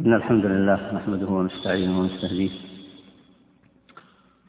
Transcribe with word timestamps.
إن 0.00 0.14
الحمد 0.14 0.46
لله 0.46 0.92
نحمده 0.96 1.26
ونستعينه 1.26 2.00
ونستهديه 2.00 2.50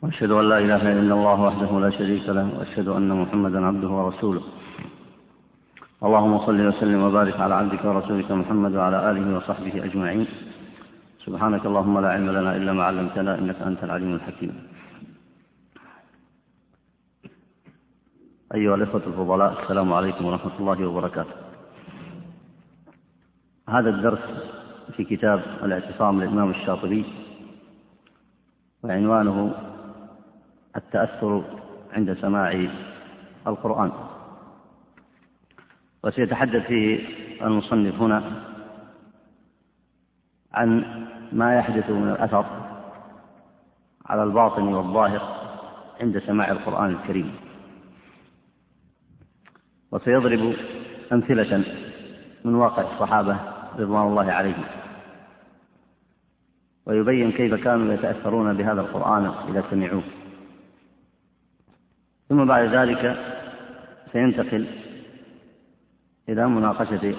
وأشهد 0.02 0.32
أن 0.32 0.50
لا 0.50 0.58
إله 0.58 0.84
إلا 1.00 1.14
الله 1.14 1.42
وحده 1.42 1.80
لا 1.80 1.90
شريك 1.90 2.30
له 2.30 2.48
وأشهد 2.58 2.88
أن 2.88 3.10
محمدا 3.22 3.66
عبده 3.66 3.90
ورسوله. 3.90 4.44
اللهم 6.06 6.46
صل 6.46 6.60
وسلم 6.70 7.02
وبارك 7.04 7.40
على 7.40 7.54
عبدك 7.56 7.86
ورسولك 7.86 8.32
محمد 8.32 8.76
وعلى 8.76 9.12
آله 9.12 9.38
وصحبه 9.38 9.86
أجمعين. 9.86 10.28
سبحانك 11.26 11.66
اللهم 11.66 12.00
لا 12.00 12.10
علم 12.10 12.30
لنا 12.38 12.52
إلا 12.58 12.74
ما 12.74 12.84
علمتنا 12.84 13.40
إنك 13.40 13.62
أنت 13.62 13.84
العليم 13.84 14.16
الحكيم. 14.16 14.54
أيها 18.56 18.76
الإخوة 18.76 19.04
الفضلاء 19.08 19.52
السلام 19.62 19.94
عليكم 19.94 20.26
ورحمة 20.26 20.56
الله 20.60 20.80
وبركاته. 20.88 21.36
هذا 23.70 23.90
الدرس 23.90 24.26
في 24.92 25.04
كتاب 25.04 25.40
الاعتصام 25.64 26.22
للإمام 26.22 26.50
الشاطبي 26.50 27.06
وعنوانه 28.84 29.54
التأثر 30.76 31.44
عند 31.94 32.14
سماع 32.14 32.68
القرآن. 33.48 33.92
وسيتحدث 36.04 36.68
فيه 36.68 37.08
المصنف 37.42 38.02
هنا 38.02 38.44
عن 40.54 40.84
ما 41.32 41.56
يحدث 41.58 41.90
من 41.90 42.10
الأثر 42.10 42.46
على 44.06 44.24
الباطن 44.24 44.64
والظاهر 44.64 45.22
عند 46.02 46.20
سماع 46.20 46.52
القرآن 46.52 46.92
الكريم. 46.92 47.36
وسيضرب 49.92 50.56
أمثلة 51.14 51.64
من 52.46 52.56
واقع 52.56 52.94
الصحابة 52.94 53.40
رضوان 53.80 54.08
الله 54.08 54.32
عليهم. 54.32 54.64
ويبين 56.86 57.32
كيف 57.32 57.54
كانوا 57.54 57.94
يتأثرون 57.94 58.54
بهذا 58.54 58.82
القرآن 58.82 59.26
إذا 59.26 59.64
سمعوه. 59.70 60.04
ثم 62.30 62.46
بعد 62.46 62.64
ذلك 62.64 63.18
سينتقل 64.12 64.68
إلى 66.30 66.48
مناقشة 66.48 67.16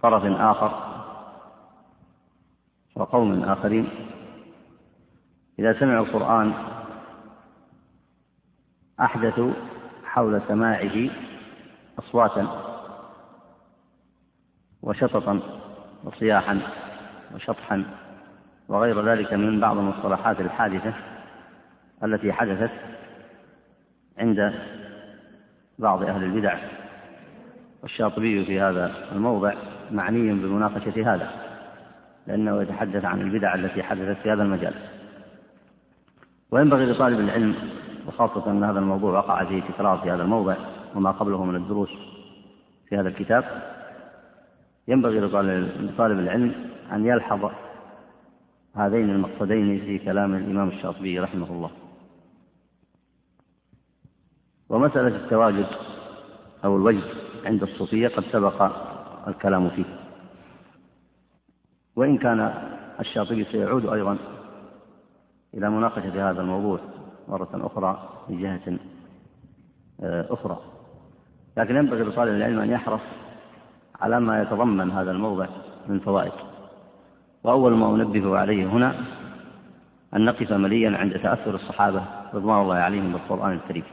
طرف 0.00 0.24
آخر 0.24 0.92
وقوم 2.94 3.42
آخرين. 3.44 3.88
إذا 5.58 5.80
سمعوا 5.80 6.06
القرآن 6.06 6.52
أحدثوا 9.00 9.52
حول 10.04 10.42
سماعه 10.48 11.10
أصواتا 11.98 12.46
وشططا 14.82 15.40
وصياحا. 16.04 16.81
وشطحا 17.34 17.84
وغير 18.68 19.08
ذلك 19.08 19.32
من 19.32 19.60
بعض 19.60 19.78
المصطلحات 19.78 20.40
الحادثة 20.40 20.92
التي 22.04 22.32
حدثت 22.32 22.70
عند 24.18 24.52
بعض 25.78 26.02
أهل 26.02 26.24
البدع. 26.24 26.58
والشاطبي 27.82 28.44
في 28.44 28.60
هذا 28.60 28.92
الموضع 29.12 29.54
معني 29.90 30.32
بمناقشة 30.32 31.14
هذا 31.14 31.30
لأنه 32.26 32.62
يتحدث 32.62 33.04
عن 33.04 33.20
البدع 33.20 33.54
التي 33.54 33.82
حدثت 33.82 34.22
في 34.22 34.32
هذا 34.32 34.42
المجال. 34.42 34.74
وينبغي 36.50 36.84
لطالب 36.86 37.20
العلم 37.20 37.54
وخاصة 38.06 38.50
أن 38.50 38.64
هذا 38.64 38.78
الموضوع 38.78 39.18
وقع 39.18 39.44
فيه 39.44 39.62
تكرار 39.62 39.98
في 39.98 40.10
هذا 40.10 40.22
الموضع 40.22 40.56
وما 40.94 41.10
قبله 41.10 41.44
من 41.44 41.56
الدروس 41.56 41.90
في 42.88 42.96
هذا 42.96 43.08
الكتاب 43.08 43.44
ينبغي 44.88 45.20
لطالب 45.20 46.18
العلم 46.18 46.54
أن 46.92 47.06
يلحظ 47.06 47.50
هذين 48.74 49.10
المقصدين 49.10 49.80
في 49.80 49.98
كلام 49.98 50.34
الإمام 50.34 50.68
الشاطبي 50.68 51.20
رحمه 51.20 51.50
الله. 51.50 51.70
ومسألة 54.68 55.16
التواجد 55.16 55.66
أو 56.64 56.76
الوجد 56.76 57.04
عند 57.44 57.62
الصوفية 57.62 58.08
قد 58.08 58.24
سبق 58.32 58.62
الكلام 59.28 59.70
فيه. 59.70 59.84
وإن 61.96 62.18
كان 62.18 62.40
الشاطبي 63.00 63.44
سيعود 63.44 63.86
أيضا 63.86 64.18
إلى 65.54 65.70
مناقشة 65.70 66.30
هذا 66.30 66.40
الموضوع 66.40 66.80
مرة 67.28 67.66
أخرى 67.66 68.08
في 68.26 68.36
جهة 68.36 68.78
آه، 70.02 70.26
أخرى. 70.30 70.58
لكن 71.56 71.76
ينبغي 71.76 72.02
لطالب 72.02 72.34
العلم 72.34 72.58
أن 72.58 72.70
يحرص 72.70 73.00
على 74.02 74.20
ما 74.20 74.42
يتضمن 74.42 74.90
هذا 74.90 75.10
الموضع 75.10 75.46
من 75.88 75.98
فوائد. 75.98 76.32
وأول 77.44 77.72
ما 77.72 77.94
أنبه 77.94 78.38
عليه 78.38 78.66
هنا 78.66 78.94
أن 80.14 80.24
نقف 80.24 80.52
مليا 80.52 80.98
عند 80.98 81.12
تأثر 81.12 81.54
الصحابة 81.54 82.04
رضوان 82.34 82.62
الله 82.62 82.74
عليهم 82.74 83.12
بالقرآن 83.12 83.52
الكريم. 83.52 83.84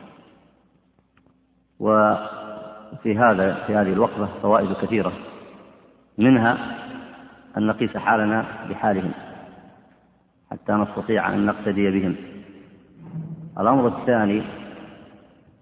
وفي 1.80 3.18
هذا 3.18 3.54
في 3.68 3.76
هذه 3.76 3.94
الوقفة 3.94 4.30
فوائد 4.42 4.74
كثيرة. 4.74 5.12
منها 6.18 6.58
أن 7.58 7.68
نقيس 7.68 7.98
حالنا 7.98 8.46
بحالهم 8.70 9.12
حتى 10.52 10.74
نستطيع 10.74 11.34
أن 11.34 11.46
نقتدي 11.46 11.92
بهم. 11.92 12.16
الأمر 13.60 13.88
الثاني 13.88 14.44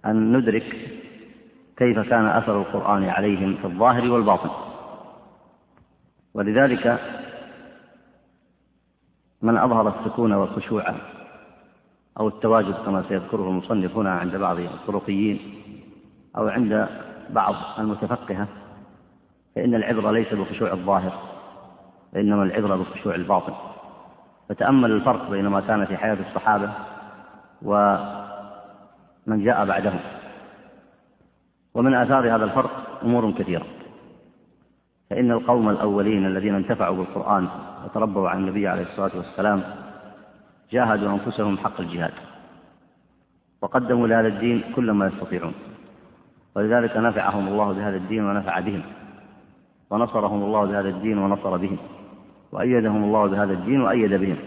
أن 0.05 0.37
ندرك 0.37 0.75
كيف 1.77 1.99
كان 1.99 2.25
أثر 2.25 2.61
القرآن 2.61 3.09
عليهم 3.09 3.55
في 3.55 3.65
الظاهر 3.65 4.11
والباطن. 4.11 4.49
ولذلك 6.33 6.99
من 9.41 9.57
أظهر 9.57 9.87
السكون 9.87 10.33
والخشوع 10.33 10.95
أو 12.19 12.27
التواجد 12.27 12.73
كما 12.85 13.03
سيذكره 13.09 13.49
المصنف 13.49 13.97
هنا 13.97 14.11
عند 14.11 14.35
بعض 14.35 14.59
الطرقيين 14.59 15.39
أو 16.37 16.47
عند 16.47 16.87
بعض 17.29 17.55
المتفقهة 17.79 18.47
فإن 19.55 19.75
العبرة 19.75 20.11
ليس 20.11 20.33
بخشوع 20.33 20.71
الظاهر 20.71 21.13
وإنما 22.13 22.43
العبرة 22.43 22.75
بخشوع 22.75 23.15
الباطن. 23.15 23.53
فتأمل 24.49 24.91
الفرق 24.91 25.29
بين 25.29 25.47
ما 25.47 25.61
كان 25.61 25.85
في 25.85 25.97
حياة 25.97 26.17
الصحابة 26.29 26.71
ومن 27.61 29.43
جاء 29.43 29.65
بعدهم. 29.65 29.99
ومن 31.77 31.93
آثار 31.93 32.35
هذا 32.35 32.45
الفرق 32.45 32.99
أمور 33.03 33.31
كثيرة. 33.31 33.65
فإن 35.09 35.31
القوم 35.31 35.69
الأولين 35.69 36.25
الذين 36.25 36.55
انتفعوا 36.55 36.95
بالقرآن 36.95 37.47
وتربوا 37.85 38.29
عن 38.29 38.37
النبي 38.37 38.67
عليه 38.67 38.83
الصلاة 38.83 39.11
والسلام 39.17 39.63
جاهدوا 40.71 41.11
أنفسهم 41.11 41.57
حق 41.57 41.81
الجهاد 41.81 42.13
وقدموا 43.61 44.07
لهذا 44.07 44.27
الدين 44.27 44.63
كل 44.75 44.91
ما 44.91 45.07
يستطيعون 45.07 45.53
ولذلك 46.55 46.97
نفعهم 46.97 47.47
الله 47.47 47.73
بهذا 47.73 47.97
الدين 47.97 48.25
ونفع 48.25 48.59
بهم 48.59 48.81
ونصرهم 49.89 50.43
الله 50.43 50.65
بهذا 50.65 50.89
الدين 50.89 51.17
ونصر 51.17 51.57
بهم 51.57 51.77
وأيدهم 52.51 53.03
الله 53.03 53.27
بهذا 53.27 53.53
الدين 53.53 53.81
وأيد 53.81 54.13
بهم 54.13 54.37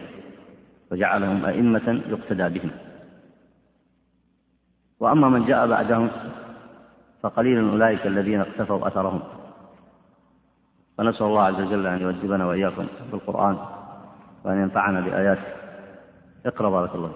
وجعلهم 0.93 1.45
أئمة 1.45 2.01
يقتدى 2.09 2.59
بهم. 2.59 2.71
وأما 5.01 5.29
من 5.29 5.45
جاء 5.47 5.67
بعدهم 5.67 6.11
فقليل 7.23 7.71
أولئك 7.71 8.07
الذين 8.07 8.41
اقتفوا 8.41 8.89
أثرهم. 8.89 9.23
فنسأل 10.99 11.27
الله 11.27 11.43
عز 11.43 11.55
وجل 11.55 11.87
أن 11.87 12.01
يؤدبنا 12.01 12.47
وإياكم 12.47 12.87
بالقرآن 13.13 13.59
وأن 14.45 14.63
ينفعنا 14.63 15.01
بآياته. 15.01 15.43
اقرأ 16.47 16.71
بارك 16.71 16.95
الله 16.95 17.13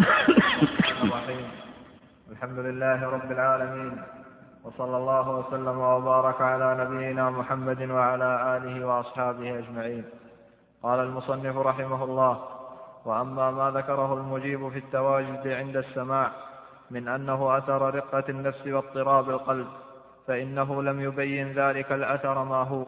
الحمد 2.32 2.58
لله 2.58 3.04
رب 3.04 3.32
العالمين 3.32 4.02
وصلى 4.64 4.96
الله 4.96 5.30
وسلم 5.30 5.78
وبارك 5.78 6.40
على 6.40 6.84
نبينا 6.84 7.30
محمد 7.30 7.82
وعلى 7.90 8.56
آله 8.56 8.86
وأصحابه 8.86 9.58
أجمعين. 9.58 10.04
قال 10.82 11.00
المصنف 11.00 11.56
رحمه 11.56 12.04
الله 12.04 12.38
وأما 13.04 13.50
ما 13.50 13.70
ذكره 13.70 14.14
المجيب 14.14 14.68
في 14.68 14.78
التواجد 14.78 15.48
عند 15.48 15.76
السماع 15.76 16.30
من 16.90 17.08
أنه 17.08 17.58
أثر 17.58 17.94
رقة 17.94 18.24
النفس 18.28 18.66
واضطراب 18.66 19.30
القلب 19.30 19.66
فإنه 20.28 20.82
لم 20.82 21.00
يبين 21.00 21.52
ذلك 21.52 21.92
الأثر 21.92 22.44
ما 22.44 22.56
هو 22.56 22.84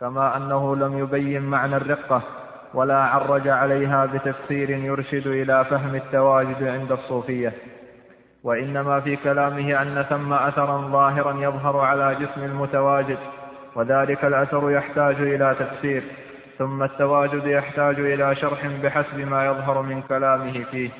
كما 0.00 0.36
أنه 0.36 0.76
لم 0.76 0.98
يبين 0.98 1.42
معنى 1.42 1.76
الرقة 1.76 2.22
ولا 2.74 2.98
عرج 3.04 3.48
عليها 3.48 4.06
بتفسير 4.06 4.70
يرشد 4.70 5.26
إلى 5.26 5.64
فهم 5.64 5.94
التواجد 5.94 6.62
عند 6.62 6.92
الصوفية. 6.92 7.52
وإنما 8.44 9.00
في 9.00 9.16
كلامه 9.16 9.82
أن 9.82 10.02
ثم 10.02 10.32
أثرا 10.32 10.88
ظاهرا 10.88 11.32
يظهر 11.40 11.76
على 11.80 12.14
جسم 12.14 12.44
المتواجد 12.44 13.18
وذلك 13.74 14.24
الأثر 14.24 14.70
يحتاج 14.70 15.14
إلى 15.20 15.56
تفسير 15.58 16.02
ثم 16.58 16.82
التواجد 16.82 17.46
يحتاج 17.46 18.00
إلى 18.00 18.34
شرح 18.34 18.66
بحسب 18.66 19.18
ما 19.18 19.46
يظهر 19.46 19.82
من 19.82 20.02
كلامه 20.02 20.64
فيه. 20.70 20.90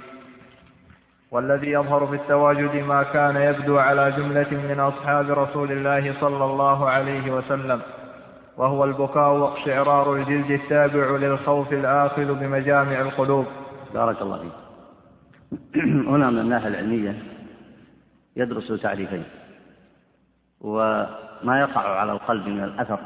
والذي 1.30 1.70
يظهر 1.70 2.06
في 2.06 2.14
التواجد 2.14 2.76
ما 2.84 3.02
كان 3.02 3.36
يبدو 3.36 3.78
على 3.78 4.12
جملة 4.12 4.50
من 4.50 4.80
أصحاب 4.80 5.30
رسول 5.30 5.72
الله 5.72 6.20
صلى 6.20 6.44
الله 6.44 6.88
عليه 6.88 7.30
وسلم 7.30 7.80
وهو 8.56 8.84
البكاء 8.84 9.32
واقشعرار 9.32 10.16
الجلد 10.16 10.50
التابع 10.50 11.16
للخوف 11.16 11.72
الآخذ 11.72 12.34
بمجامع 12.34 13.00
القلوب. 13.00 13.46
بارك 13.94 14.22
الله 14.22 14.38
فيك. 14.38 14.52
هنا 16.12 16.30
من 16.30 16.38
الناحية 16.38 16.69
العلمية 16.69 17.22
يدرس 18.36 18.81
تعريفين 18.82 19.24
وما 20.60 21.60
يقع 21.60 22.00
على 22.00 22.12
القلب 22.12 22.48
من 22.48 22.64
الأثر 22.64 23.00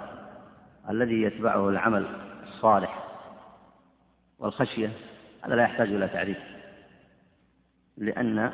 الذي 0.91 1.23
يتبعه 1.23 1.69
العمل 1.69 2.07
الصالح 2.43 3.05
والخشية 4.39 4.91
هذا 5.45 5.55
لا 5.55 5.63
يحتاج 5.63 5.89
إلى 5.89 6.09
تعريف. 6.09 6.52
لأن 8.03 8.53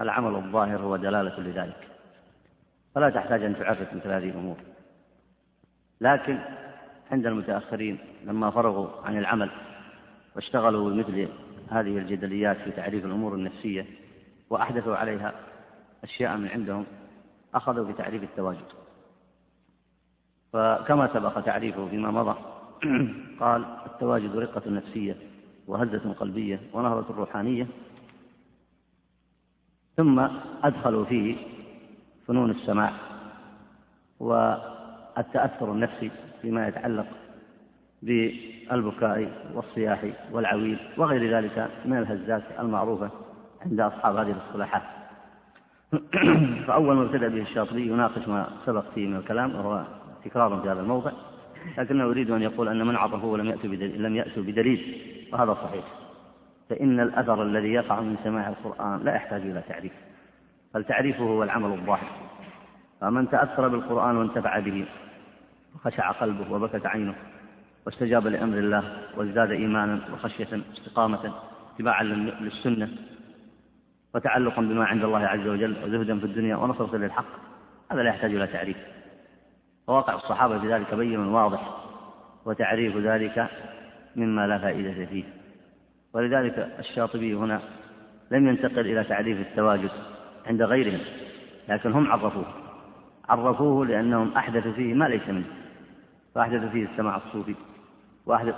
العمل 0.00 0.34
الظاهر 0.34 0.80
هو 0.80 0.96
دلالة 0.96 1.40
لذلك. 1.40 1.88
فلا 2.94 3.10
تحتاج 3.10 3.44
أن 3.44 3.56
تعرف 3.58 3.94
مثل 3.94 4.08
هذه 4.08 4.28
الأمور. 4.30 4.56
لكن 6.00 6.38
عند 7.12 7.26
المتأخرين 7.26 7.98
لما 8.24 8.50
فرغوا 8.50 8.88
عن 9.04 9.18
العمل 9.18 9.50
واشتغلوا 10.36 10.90
بمثل 10.90 11.28
هذه 11.70 11.98
الجدليات 11.98 12.56
في 12.56 12.70
تعريف 12.70 13.04
الأمور 13.04 13.34
النفسية 13.34 13.86
وأحدثوا 14.50 14.96
عليها 14.96 15.34
أشياء 16.04 16.36
من 16.36 16.48
عندهم 16.48 16.86
أخذوا 17.54 17.92
بتعريف 17.92 18.22
التواجد. 18.22 18.66
فكما 20.52 21.14
سبق 21.14 21.40
تعريفه 21.40 21.88
فيما 21.88 22.10
مضى 22.10 22.38
قال 23.40 23.64
التواجد 23.86 24.36
رقة 24.36 24.70
نفسية 24.70 25.16
وهزة 25.66 26.12
قلبية 26.12 26.60
ونهضة 26.72 27.14
روحانية 27.14 27.66
ثم 30.00 30.26
أدخلوا 30.64 31.04
فيه 31.04 31.36
فنون 32.28 32.50
السماع 32.50 32.92
والتأثر 34.20 35.72
النفسي 35.72 36.10
فيما 36.42 36.68
يتعلق 36.68 37.06
بالبكاء 38.02 39.30
والصياح 39.54 40.04
والعويل 40.32 40.78
وغير 40.96 41.36
ذلك 41.36 41.70
من 41.84 41.98
الهزات 41.98 42.42
المعروفة 42.60 43.10
عند 43.66 43.80
أصحاب 43.80 44.16
هذه 44.16 44.30
الاصطلاحات. 44.30 44.82
فأول 46.66 46.96
ما 46.96 47.02
ابتدأ 47.02 47.28
به 47.28 47.42
الشاطبي 47.42 47.86
يناقش 47.86 48.28
ما 48.28 48.48
سبق 48.66 48.84
فيه 48.94 49.06
من 49.06 49.16
الكلام 49.16 49.54
وهو 49.54 49.84
تكرار 50.24 50.60
في 50.60 50.68
هذا 50.68 50.80
الموضع 50.80 51.12
لكنه 51.78 52.04
يريد 52.04 52.30
أن 52.30 52.42
يقول 52.42 52.68
أن 52.68 52.86
من 52.86 52.96
عطفوا 52.96 53.32
ولم 53.32 53.46
يأتوا 53.46 53.70
بدليل 53.70 54.02
لم 54.02 54.16
يأتوا 54.16 54.42
بدليل 54.42 55.02
وهذا 55.32 55.54
صحيح. 55.54 55.84
فإن 56.70 57.00
الأثر 57.00 57.42
الذي 57.42 57.72
يقع 57.72 58.00
من 58.00 58.16
سماع 58.24 58.48
القرآن 58.48 59.00
لا 59.04 59.14
يحتاج 59.14 59.40
إلى 59.40 59.62
تعريف 59.68 59.92
بل 60.74 60.84
تعريفه 60.84 61.24
هو 61.24 61.42
العمل 61.42 61.72
الظاهر. 61.72 62.10
فمن 63.00 63.30
تأثر 63.30 63.68
بالقرآن 63.68 64.16
وانتفع 64.16 64.58
به 64.58 64.86
وخشع 65.74 66.10
قلبه 66.10 66.52
وبكت 66.52 66.86
عينه 66.86 67.14
واستجاب 67.86 68.26
لأمر 68.26 68.58
الله 68.58 68.98
وازداد 69.16 69.50
إيمانا 69.50 70.00
وخشية 70.12 70.60
استقامة 70.78 71.32
اتباعا 71.74 72.02
للسنة 72.02 72.88
وتعلقا 74.14 74.62
بما 74.62 74.84
عند 74.84 75.04
الله 75.04 75.18
عز 75.18 75.46
وجل 75.46 75.76
وزهدا 75.84 76.18
في 76.18 76.26
الدنيا 76.26 76.56
ونصرة 76.56 76.96
للحق 76.96 77.26
هذا 77.92 78.02
لا 78.02 78.08
يحتاج 78.08 78.34
إلى 78.34 78.46
تعريف. 78.46 78.76
وواقع 79.86 80.14
الصحابة 80.14 80.58
في 80.58 80.74
ذلك 80.74 80.94
بين 80.94 81.18
واضح 81.18 81.60
وتعريف 82.44 82.96
ذلك 82.96 83.48
مما 84.16 84.46
لا 84.46 84.58
فائدة 84.58 85.06
فيه. 85.06 85.39
ولذلك 86.12 86.76
الشاطبي 86.78 87.34
هنا 87.34 87.60
لم 88.30 88.48
ينتقل 88.48 88.80
إلى 88.80 89.04
تعريف 89.04 89.40
التواجد 89.40 89.90
عند 90.46 90.62
غيرهم 90.62 91.00
لكن 91.68 91.92
هم 91.92 92.12
عرفوه. 92.12 92.44
عرفوه 93.28 93.86
لأنهم 93.86 94.32
أحدثوا 94.32 94.72
فيه 94.72 94.94
ما 94.94 95.04
ليس 95.04 95.28
منه 95.28 95.44
فأحدثوا 96.34 96.68
فيه 96.68 96.84
السماع 96.84 97.16
الصوفي 97.16 97.54
وأحدث 98.26 98.54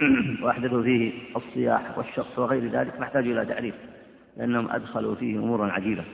وأحدثوا 0.42 0.82
فيه 0.82 1.12
الصياح 1.36 1.98
والشخص 1.98 2.38
وغير 2.38 2.70
ذلك 2.70 2.94
فاحتاجوا 2.94 3.32
إلى 3.32 3.46
تعريف 3.46 3.74
لأنهم 4.36 4.70
أدخلوا 4.70 5.14
فيه 5.14 5.38
أمورا 5.38 5.72
عجيبة. 5.72 6.04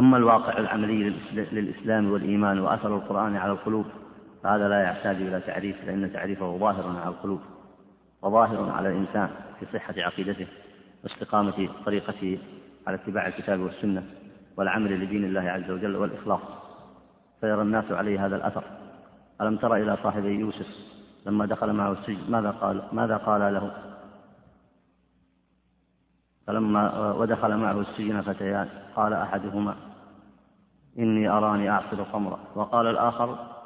أما 0.00 0.16
الواقع 0.16 0.58
العملي 0.58 1.14
للإسلام 1.32 2.10
والإيمان 2.10 2.58
وأثر 2.58 2.96
القرآن 2.96 3.36
على 3.36 3.52
القلوب 3.52 3.86
فهذا 4.42 4.68
لا 4.68 4.82
يحتاج 4.82 5.16
إلى 5.16 5.40
تعريف 5.40 5.76
لأن 5.86 6.12
تعريفه 6.12 6.58
ظاهر 6.58 6.98
على 7.00 7.08
القلوب 7.08 7.40
وظاهر 8.22 8.70
على 8.70 8.88
الإنسان. 8.88 9.30
في 9.60 9.66
صحة 9.72 9.94
عقيدته 9.98 10.46
واستقامة 11.04 11.68
طريقته 11.86 12.38
على 12.86 12.96
اتباع 12.96 13.26
الكتاب 13.26 13.60
والسنة 13.60 14.06
والعمل 14.56 15.00
لدين 15.00 15.24
الله 15.24 15.40
عز 15.40 15.70
وجل 15.70 15.96
والإخلاص. 15.96 16.40
فيرى 17.40 17.62
الناس 17.62 17.92
عليه 17.92 18.26
هذا 18.26 18.36
الأثر. 18.36 18.64
ألم 19.40 19.56
تر 19.56 19.76
إلى 19.76 19.96
صاحبي 20.02 20.28
يوسف 20.28 20.66
لما 21.26 21.46
دخل 21.46 21.72
معه 21.72 21.92
السجن؟ 21.92 22.30
ماذا 22.30 22.50
قال؟ 22.50 22.82
ماذا 22.92 23.16
قال 23.16 23.54
له؟ 23.54 23.72
فلما 26.46 27.12
ودخل 27.12 27.56
معه 27.56 27.80
السجن 27.80 28.20
فتيان 28.20 28.68
قال 28.96 29.12
أحدهما 29.12 29.74
إني 30.98 31.28
أراني 31.28 31.70
أعصر 31.70 32.04
خمرا 32.04 32.38
وقال 32.54 32.86
الآخر 32.86 33.57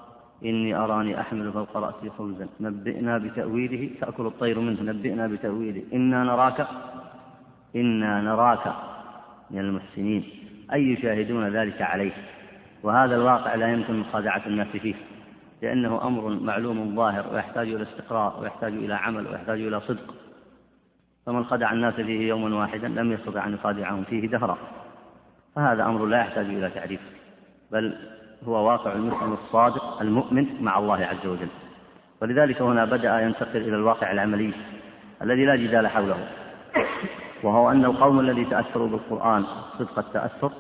إني 0.44 0.74
أراني 0.74 1.20
أحمل 1.20 1.52
فوق 1.52 1.76
رأسي 1.76 2.10
خبزا. 2.10 2.48
نبئنا 2.60 3.18
بتأويله 3.18 3.90
تأكل 4.00 4.26
الطير 4.26 4.60
منه. 4.60 4.82
نبئنا 4.82 5.26
بتأويله. 5.26 5.82
إنا 5.92 6.24
نراك 6.24 6.66
إنا 7.76 8.20
نراك 8.20 8.74
من 9.50 9.58
المحسنين. 9.58 10.24
أي 10.72 10.92
يشاهدون 10.92 11.48
ذلك 11.48 11.82
عليه. 11.82 12.12
وهذا 12.82 13.16
الواقع 13.16 13.54
لا 13.54 13.72
يمكن 13.72 13.94
مخادعة 14.00 14.42
الناس 14.46 14.68
فيه 14.68 14.94
لأنه 15.62 16.06
أمر 16.06 16.28
معلوم 16.28 16.96
ظاهر 16.96 17.34
ويحتاج 17.34 17.68
إلى 17.68 17.82
استقراء 17.82 18.40
ويحتاج 18.40 18.72
إلى 18.72 18.94
عمل 18.94 19.26
ويحتاج 19.26 19.60
إلى 19.60 19.80
صدق. 19.80 20.14
فمن 21.26 21.44
خدع 21.44 21.72
الناس 21.72 21.94
فيه 21.94 22.28
يوما 22.28 22.56
واحدا 22.56 22.88
لم 22.88 23.12
يستطع 23.12 23.46
أن 23.46 23.54
يخادعهم 23.54 24.04
فيه 24.04 24.28
دهرا. 24.28 24.58
فهذا 25.54 25.84
أمر 25.84 26.06
لا 26.06 26.18
يحتاج 26.18 26.46
إلى 26.46 26.70
تعريف. 26.70 27.00
بل 27.72 27.96
هو 28.48 28.66
واقع 28.68 28.92
المسلم 28.92 29.32
الصادق 29.32 30.00
المؤمن 30.00 30.46
مع 30.60 30.78
الله 30.78 31.04
عز 31.04 31.26
وجل. 31.26 31.48
ولذلك 32.22 32.62
هنا 32.62 32.84
بدأ 32.84 33.20
ينتقل 33.20 33.56
إلى 33.56 33.76
الواقع 33.76 34.12
العملي 34.12 34.52
الذي 35.22 35.44
لا 35.44 35.56
جدال 35.56 35.88
حوله. 35.88 36.28
وهو 37.42 37.70
أن 37.70 37.84
القوم 37.84 38.20
الذي 38.20 38.44
تأثروا 38.44 38.88
بالقرآن 38.88 39.44
صدق 39.78 39.98
التأثر 39.98 40.52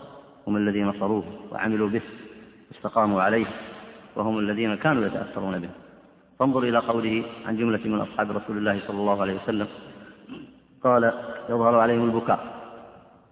هم 0.46 0.56
الذين 0.56 0.86
نصروه 0.86 1.24
وعملوا 1.52 1.88
به 1.88 2.02
واستقاموا 2.70 3.22
عليه 3.22 3.46
وهم 4.16 4.38
الذين 4.38 4.74
كانوا 4.74 5.06
يتأثرون 5.06 5.58
به. 5.58 5.68
فانظر 6.38 6.62
إلى 6.62 6.78
قوله 6.78 7.24
عن 7.46 7.56
جملة 7.56 7.80
من 7.84 8.00
أصحاب 8.00 8.30
رسول 8.30 8.58
الله 8.58 8.80
صلى 8.86 9.00
الله 9.00 9.20
عليه 9.22 9.34
وسلم. 9.34 9.66
قال 10.84 11.12
يظهر 11.48 11.78
عليهم 11.78 12.04
البكاء 12.04 12.62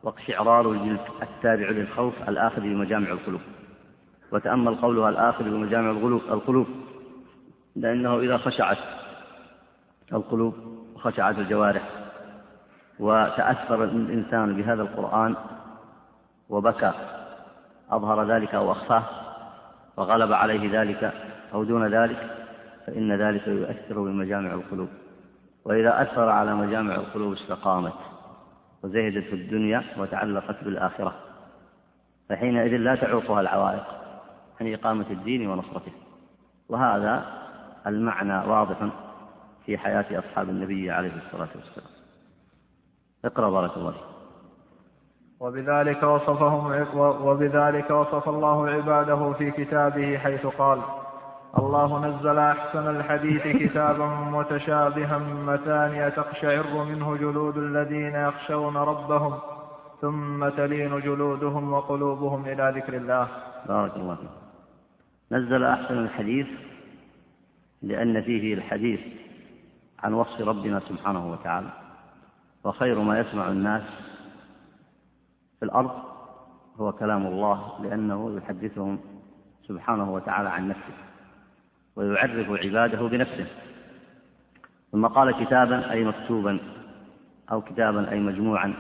واقشعرار 0.02 0.70
الجلد 0.70 1.00
التابع 1.22 1.70
للخوف 1.70 2.28
الآخذ 2.28 2.60
بمجامع 2.60 3.08
القلوب. 3.08 3.40
وتأمل 4.32 4.74
قولها 4.74 5.08
الآخذ 5.08 5.44
بمجامع 5.44 5.90
القلوب 6.14 6.66
لأنه 7.76 8.18
إذا 8.18 8.36
خشعت 8.36 8.78
القلوب 10.12 10.54
وخشعت 10.94 11.38
الجوارح 11.38 11.82
وتأثر 12.98 13.84
الإنسان 13.84 14.56
بهذا 14.56 14.82
القرآن 14.82 15.36
وبكى 16.48 16.92
أظهر 17.90 18.24
ذلك 18.24 18.54
أو 18.54 18.72
أخفاه 18.72 19.02
وغلب 19.96 20.32
عليه 20.32 20.80
ذلك 20.80 21.12
أو 21.54 21.64
دون 21.64 21.86
ذلك 21.86 22.36
فإن 22.86 23.12
ذلك 23.12 23.46
يؤثر 23.46 24.02
بمجامع 24.02 24.54
القلوب. 24.54 24.88
وإذا 25.64 26.02
أثر 26.02 26.28
على 26.28 26.54
مجامع 26.54 26.94
القلوب 26.94 27.32
استقامت 27.32 27.92
وزهدت 28.82 29.24
في 29.24 29.32
الدنيا 29.32 29.82
وتعلقت 29.98 30.64
بالآخرة 30.64 31.14
فحينئذ 32.28 32.76
لا 32.76 32.94
تعوقها 32.94 33.40
العوائق. 33.40 33.99
عن 34.60 34.72
إقامة 34.72 35.06
الدين 35.10 35.50
ونصرته. 35.50 35.92
وهذا 36.68 37.24
المعنى 37.86 38.48
واضح 38.48 38.88
في 39.66 39.78
حياة 39.78 40.18
أصحاب 40.18 40.48
النبي 40.48 40.90
عليه 40.90 41.12
الصلاة 41.16 41.48
والسلام. 41.54 41.90
اقرأ 43.24 43.50
بارك 43.50 43.76
الله 43.76 43.90
فيك. 43.90 44.10
وبذلك 45.40 46.02
وصفهم 46.02 46.86
وبذلك 46.98 47.90
وصف 47.90 48.28
الله 48.28 48.70
عباده 48.70 49.32
في 49.32 49.50
كتابه 49.50 50.18
حيث 50.18 50.46
قال 50.46 50.80
الله 51.58 52.06
نزل 52.06 52.38
أحسن 52.38 52.96
الحديث 52.96 53.42
كتابا 53.42 54.06
متشابها 54.06 55.18
مثانية 55.18 56.08
تقشعر 56.08 56.84
منه 56.84 57.16
جلود 57.16 57.56
الذين 57.56 58.14
يخشون 58.14 58.76
ربهم 58.76 59.38
ثم 60.00 60.48
تلين 60.48 61.00
جلودهم 61.00 61.72
وقلوبهم 61.72 62.46
إلى 62.46 62.72
ذكر 62.76 62.94
الله. 62.94 63.28
بارك 63.68 63.96
الله 63.96 64.14
فيك. 64.14 64.39
نزل 65.32 65.64
أحسن 65.64 65.98
الحديث 65.98 66.46
لأن 67.82 68.22
فيه 68.22 68.54
الحديث 68.54 69.00
عن 69.98 70.12
وصف 70.12 70.40
ربنا 70.40 70.80
سبحانه 70.80 71.32
وتعالى 71.32 71.70
وخير 72.64 73.00
ما 73.00 73.18
يسمع 73.18 73.48
الناس 73.48 73.82
في 75.58 75.64
الأرض 75.64 75.90
هو 76.76 76.92
كلام 76.92 77.26
الله 77.26 77.84
لأنه 77.84 78.36
يحدثهم 78.36 79.00
سبحانه 79.68 80.12
وتعالى 80.14 80.48
عن 80.48 80.68
نفسه 80.68 80.94
ويعرف 81.96 82.50
عباده 82.50 83.08
بنفسه. 83.08 83.46
ثم 84.92 85.06
قال 85.06 85.44
كتابا 85.44 85.90
أي 85.90 86.04
مكتوبا 86.04 86.58
أو 87.52 87.62
كتابا 87.62 88.10
أي 88.10 88.20
مجموعا 88.20 88.74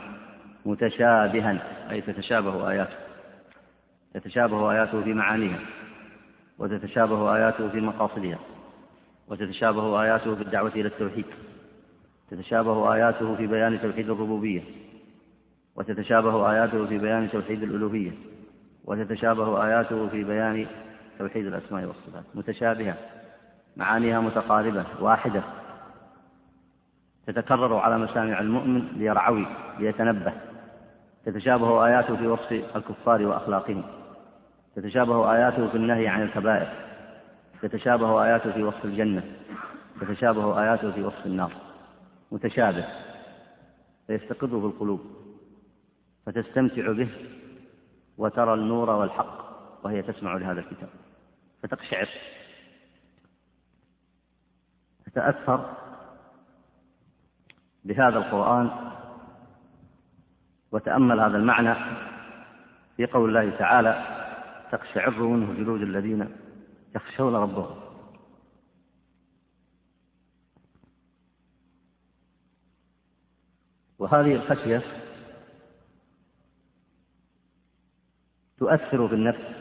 متشابها 0.66 1.58
أي 1.90 2.00
تتشابه 2.00 2.70
آياته. 2.70 2.96
تتشابه 4.14 4.72
آياته 4.72 5.02
في 5.02 5.14
معانيها. 5.14 5.58
وتتشابه 6.60 7.36
آياته 7.36 7.68
في 7.68 7.80
مقاصدها 7.80 8.38
وتتشابه 9.28 10.02
آياته 10.02 10.34
في 10.34 10.42
الدعوة 10.42 10.72
إلى 10.74 10.88
التوحيد 10.88 11.26
تتشابه 12.30 12.94
آياته 12.94 13.36
في 13.36 13.46
بيان 13.46 13.80
توحيد 13.80 14.10
الربوبية 14.10 14.62
وتتشابه 15.76 16.52
آياته 16.52 16.86
في 16.86 16.98
بيان 16.98 17.30
توحيد 17.30 17.62
الألوهية 17.62 18.12
وتتشابه 18.84 19.64
آياته 19.66 20.08
في 20.08 20.24
بيان 20.24 20.66
توحيد 21.18 21.46
الأسماء 21.46 21.84
والصفات. 21.84 22.24
متشابهة 22.34 22.96
معانيها 23.76 24.20
متقاربة 24.20 24.84
واحدة. 25.00 25.42
تتكرر 27.26 27.76
على 27.76 27.98
مسامع 27.98 28.40
المؤمن 28.40 28.88
ليرعوي 28.96 29.46
ليتنبه. 29.78 30.32
تتشابه 31.26 31.86
آياته 31.86 32.16
في 32.16 32.26
وصف 32.26 32.52
الكفار 32.76 33.26
وأخلاقهم. 33.26 33.84
تتشابه 34.76 35.32
آياته 35.34 35.68
في 35.68 35.76
النهي 35.76 36.08
عن 36.08 36.22
الكبائر 36.22 36.68
تتشابه 37.62 38.24
آياته 38.24 38.52
في 38.52 38.62
وصف 38.62 38.84
الجنة 38.84 39.22
تتشابه 40.00 40.62
آياته 40.62 40.92
في 40.92 41.02
وصف 41.02 41.26
النار. 41.26 41.52
متشابه 42.32 42.84
فيستقر 44.06 44.48
في 44.48 44.66
القلوب 44.66 45.00
فتستمتع 46.26 46.92
به 46.92 47.08
وترى 48.18 48.54
النور 48.54 48.90
والحق 48.90 49.50
وهي 49.84 50.02
تسمع 50.02 50.36
لهذا 50.36 50.60
الكتاب. 50.60 50.88
فتقشعر 51.62 52.08
تتأثر 55.06 55.74
بهذا 57.84 58.18
القرآن 58.18 58.70
وتأمل 60.72 61.20
هذا 61.20 61.36
المعنى 61.36 61.74
في 62.96 63.06
قول 63.06 63.28
الله 63.28 63.56
تعالى 63.58 64.19
تقشعر 64.70 65.22
منه 65.22 65.52
جلود 65.54 65.82
الذين 65.82 66.36
يخشون 66.94 67.34
ربهم. 67.34 67.80
وهذه 73.98 74.34
الخشية 74.34 74.82
تؤثر 78.58 79.08
في 79.08 79.14
النفس 79.14 79.60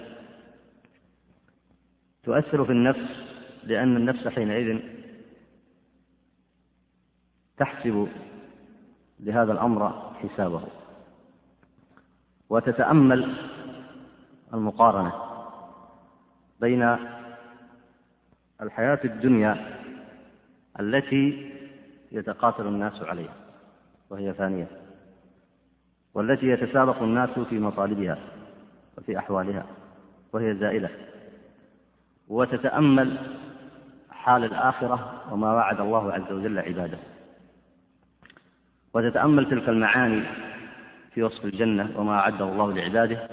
تؤثر 2.23 2.65
في 2.65 2.71
النفس 2.71 3.29
لأن 3.63 3.97
النفس 3.97 4.27
حينئذ 4.27 4.79
تحسب 7.57 8.07
لهذا 9.19 9.51
الأمر 9.51 10.13
حسابه 10.13 10.63
وتتأمل 12.49 13.35
المقارنة 14.53 15.11
بين 16.61 16.97
الحياة 18.61 18.99
الدنيا 19.05 19.79
التي 20.79 21.51
يتقاتل 22.11 22.67
الناس 22.67 23.01
عليها 23.01 23.33
وهي 24.09 24.33
فانية 24.33 24.67
والتي 26.13 26.47
يتسابق 26.47 27.01
الناس 27.01 27.29
في 27.29 27.59
مطالبها 27.59 28.17
وفي 28.97 29.17
أحوالها 29.19 29.65
وهي 30.33 30.55
زائلة 30.55 30.89
وتتأمل 32.27 33.17
حال 34.11 34.43
الآخرة 34.43 35.23
وما 35.31 35.53
وعد 35.53 35.79
الله 35.79 36.13
عز 36.13 36.31
وجل 36.31 36.59
عباده 36.59 36.97
وتتأمل 38.93 39.49
تلك 39.49 39.69
المعاني 39.69 40.23
في 41.13 41.23
وصف 41.23 41.45
الجنة 41.45 41.93
وما 41.99 42.19
أعده 42.19 42.45
الله 42.45 42.73
لعباده 42.73 43.29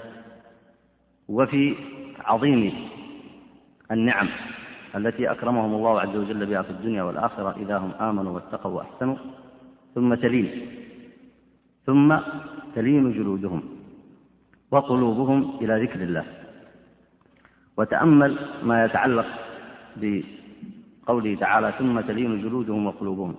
وفي 1.27 1.75
عظيم 2.19 2.73
النعم 3.91 4.29
التي 4.95 5.31
أكرمهم 5.31 5.73
الله 5.73 6.01
عز 6.01 6.15
وجل 6.15 6.45
بها 6.45 6.61
في 6.61 6.69
الدنيا 6.69 7.03
والآخرة 7.03 7.55
إذا 7.57 7.77
هم 7.77 7.91
آمنوا 7.91 8.31
واتقوا 8.35 8.71
وأحسنوا 8.71 9.15
ثم 9.95 10.13
تلين 10.13 10.67
ثم 11.85 12.17
تلين 12.75 13.13
جلودهم 13.13 13.63
وقلوبهم 14.71 15.57
إلى 15.61 15.83
ذكر 15.83 16.01
الله. 16.03 16.25
وتأمل 17.77 18.39
ما 18.63 18.85
يتعلق 18.85 19.25
بقوله 19.95 21.35
تعالى 21.35 21.73
ثم 21.79 21.99
تلين 21.99 22.41
جلودهم 22.41 22.85
وقلوبهم. 22.85 23.35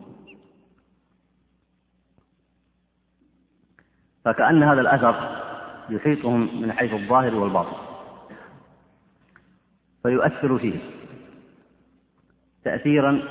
فكأن 4.25 4.63
هذا 4.63 4.81
الأثر 4.81 5.38
يحيطهم 5.91 6.63
من 6.63 6.73
حيث 6.73 6.93
الظاهر 6.93 7.35
والباطن 7.35 7.77
فيؤثر 10.03 10.59
فيه. 10.59 10.79
تأثيرا 12.65 13.23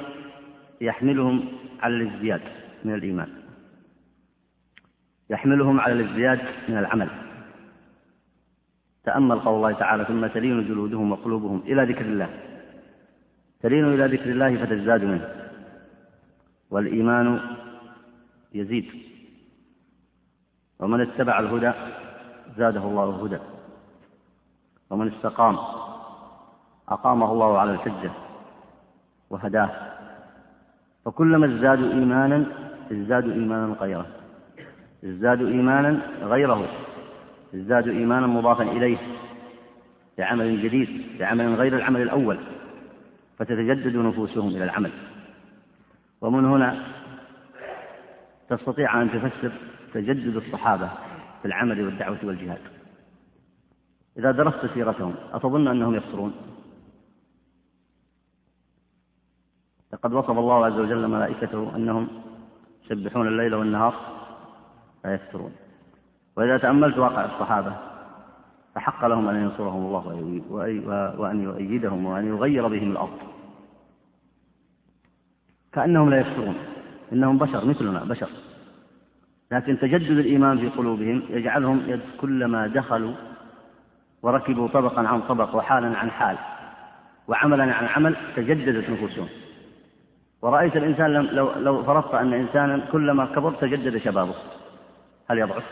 يحملهم 0.81 1.45
على 1.79 1.95
الازدياد 1.95 2.41
من 2.85 2.93
الإيمان. 2.93 3.29
يحملهم 5.29 5.79
على 5.79 5.93
الازدياد 5.93 6.39
من 6.69 6.77
العمل. 6.77 7.09
تأمل 9.03 9.39
قول 9.39 9.55
الله 9.55 9.71
تعالى 9.71 10.05
ثم 10.05 10.27
تلين 10.27 10.67
جلودهم 10.67 11.11
وقلوبهم 11.11 11.61
إلى 11.65 11.83
ذكر 11.83 12.05
الله. 12.05 12.29
تلين 13.61 13.85
إلى 13.85 14.17
ذكر 14.17 14.29
الله 14.31 14.65
فتزداد 14.65 15.03
منه. 15.03 15.51
والإيمان 16.69 17.39
يزيد. 18.53 18.85
ومن 20.79 21.01
اتبع 21.01 21.39
الهدى 21.39 21.71
زاده 22.57 22.79
الله 22.79 23.23
هدى 23.23 23.39
ومن 24.89 25.11
استقام 25.13 25.57
أقامه 26.89 27.31
الله 27.31 27.59
على 27.59 27.71
الحجة 27.71 28.11
وهداه. 29.29 29.69
فكلما 31.05 31.45
ازدادوا 31.45 31.91
إيمانا 31.91 32.45
ازدادوا 32.91 33.33
إيمانا 33.33 33.73
غيره. 33.73 34.05
ازدادوا 35.03 35.47
إيمانا 35.47 36.01
غيره. 36.21 36.67
ازدادوا 37.55 37.93
إيمانا 37.93 38.27
مضافا 38.27 38.63
إليه 38.63 38.97
بعمل 40.17 40.63
جديد 40.63 41.19
بعمل 41.19 41.55
غير 41.55 41.75
العمل 41.75 42.01
الأول. 42.01 42.39
فتتجدد 43.39 43.95
نفوسهم 43.95 44.47
إلى 44.47 44.63
العمل. 44.63 44.91
ومن 46.21 46.45
هنا 46.45 46.83
تستطيع 48.49 49.01
أن 49.01 49.11
تفسر 49.11 49.51
تجدد 49.93 50.35
الصحابة. 50.35 50.89
في 51.41 51.45
العمل 51.45 51.85
والدعوة 51.85 52.19
والجهاد. 52.23 52.61
إذا 54.17 54.31
درست 54.31 54.73
سيرتهم 54.73 55.15
أتظن 55.33 55.67
أنهم 55.67 55.95
يفطرون 55.95 56.33
لقد 59.93 60.13
وصف 60.13 60.29
الله 60.29 60.65
عز 60.65 60.79
وجل 60.79 61.07
ملائكته 61.07 61.75
أنهم 61.75 62.07
يسبحون 62.85 63.27
الليل 63.27 63.55
والنهار 63.55 63.95
لا 65.05 65.13
يفترون. 65.13 65.51
وإذا 66.37 66.57
تأملت 66.57 66.97
واقع 66.97 67.25
الصحابة 67.25 67.77
فحق 68.75 69.05
لهم 69.05 69.27
أن 69.27 69.35
ينصرهم 69.35 69.85
الله 69.85 70.07
وأن 71.19 71.43
يؤيدهم 71.43 72.05
وأن 72.05 72.27
يغير 72.27 72.67
بهم 72.67 72.91
الأرض. 72.91 73.17
كأنهم 75.73 76.09
لا 76.09 76.19
يفترون. 76.19 76.55
إنهم 77.13 77.37
بشر 77.37 77.65
مثلنا 77.65 78.03
بشر. 78.03 78.29
لكن 79.51 79.79
تجدد 79.79 80.17
الإيمان 80.17 80.57
في 80.57 80.69
قلوبهم 80.69 81.23
يجعلهم 81.29 81.99
كلما 82.21 82.67
دخلوا 82.67 83.13
وركبوا 84.21 84.67
طبقا 84.67 85.07
عن 85.07 85.21
طبق 85.21 85.55
وحالا 85.55 85.97
عن 85.97 86.11
حال 86.11 86.37
وعملا 87.27 87.63
عن 87.63 87.85
عمل 87.85 88.15
تجددت 88.35 88.89
نفوسهم 88.89 89.27
ورأيت 90.41 90.77
الإنسان 90.77 91.13
لو, 91.13 91.51
لو 91.59 91.83
فرضت 91.83 92.13
أن 92.13 92.33
إنسانا 92.33 92.85
كلما 92.91 93.25
كبر 93.25 93.51
تجدد 93.51 93.97
شبابه 93.97 94.35
هل 95.29 95.37
يضعف؟ 95.39 95.63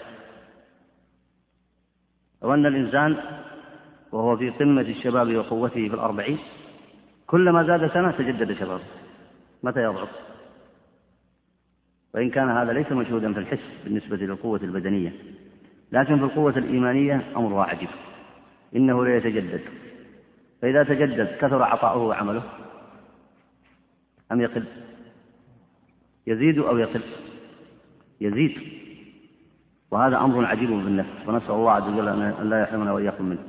أو 2.43 2.53
أن 2.53 2.65
الإنسان 2.65 3.17
وهو 4.11 4.37
في 4.37 4.49
قمة 4.49 4.81
الشباب 4.81 5.35
وقوته 5.35 5.89
في 5.89 5.93
الأربعين 5.93 6.37
كلما 7.27 7.63
زاد 7.63 7.91
سنة 7.93 8.11
تجدد 8.11 8.53
شبابه 8.53 8.83
متى 9.63 9.83
يضعف؟ 9.83 10.09
وإن 12.15 12.29
كان 12.29 12.49
هذا 12.49 12.73
ليس 12.73 12.91
مشهودا 12.91 13.33
في 13.33 13.39
الحس 13.39 13.59
بالنسبة 13.83 14.17
للقوة 14.17 14.59
البدنية. 14.63 15.11
لكن 15.91 16.17
في 16.17 16.23
القوة 16.23 16.57
الإيمانية 16.57 17.21
أمرها 17.35 17.63
عجيب 17.63 17.89
إنه 18.75 19.05
لا 19.05 19.17
يتجدد. 19.17 19.61
فإذا 20.61 20.83
تجدد 20.83 21.37
كثر 21.41 21.63
عطاؤه 21.63 21.97
وعمله. 21.97 22.43
أم 24.31 24.41
يقل؟ 24.41 24.63
يزيد 26.27 26.59
أو 26.59 26.77
يقل؟ 26.77 27.01
يزيد. 28.21 28.57
وهذا 29.91 30.17
أمر 30.17 30.45
عجيب 30.45 30.69
بالنفس 30.69 31.27
ونسأل 31.27 31.51
الله 31.51 31.71
عز 31.71 31.83
وجل 31.83 32.07
أن 32.07 32.49
لا 32.49 32.61
يحرمنا 32.61 32.91
وإياكم 32.91 33.25
منه. 33.25 33.43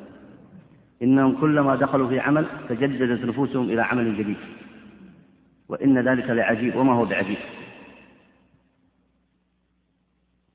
إنهم 1.02 1.40
كلما 1.40 1.76
دخلوا 1.76 2.08
في 2.08 2.20
عمل 2.20 2.46
تجددت 2.68 3.25
نفوسهم 3.25 3.70
إلى 3.70 3.82
عمل 3.82 4.18
جديد. 4.18 4.37
وإن 5.68 6.08
ذلك 6.08 6.30
لعجيب 6.30 6.76
وما 6.76 6.92
هو 6.92 7.04
بعجيب؟ 7.04 7.38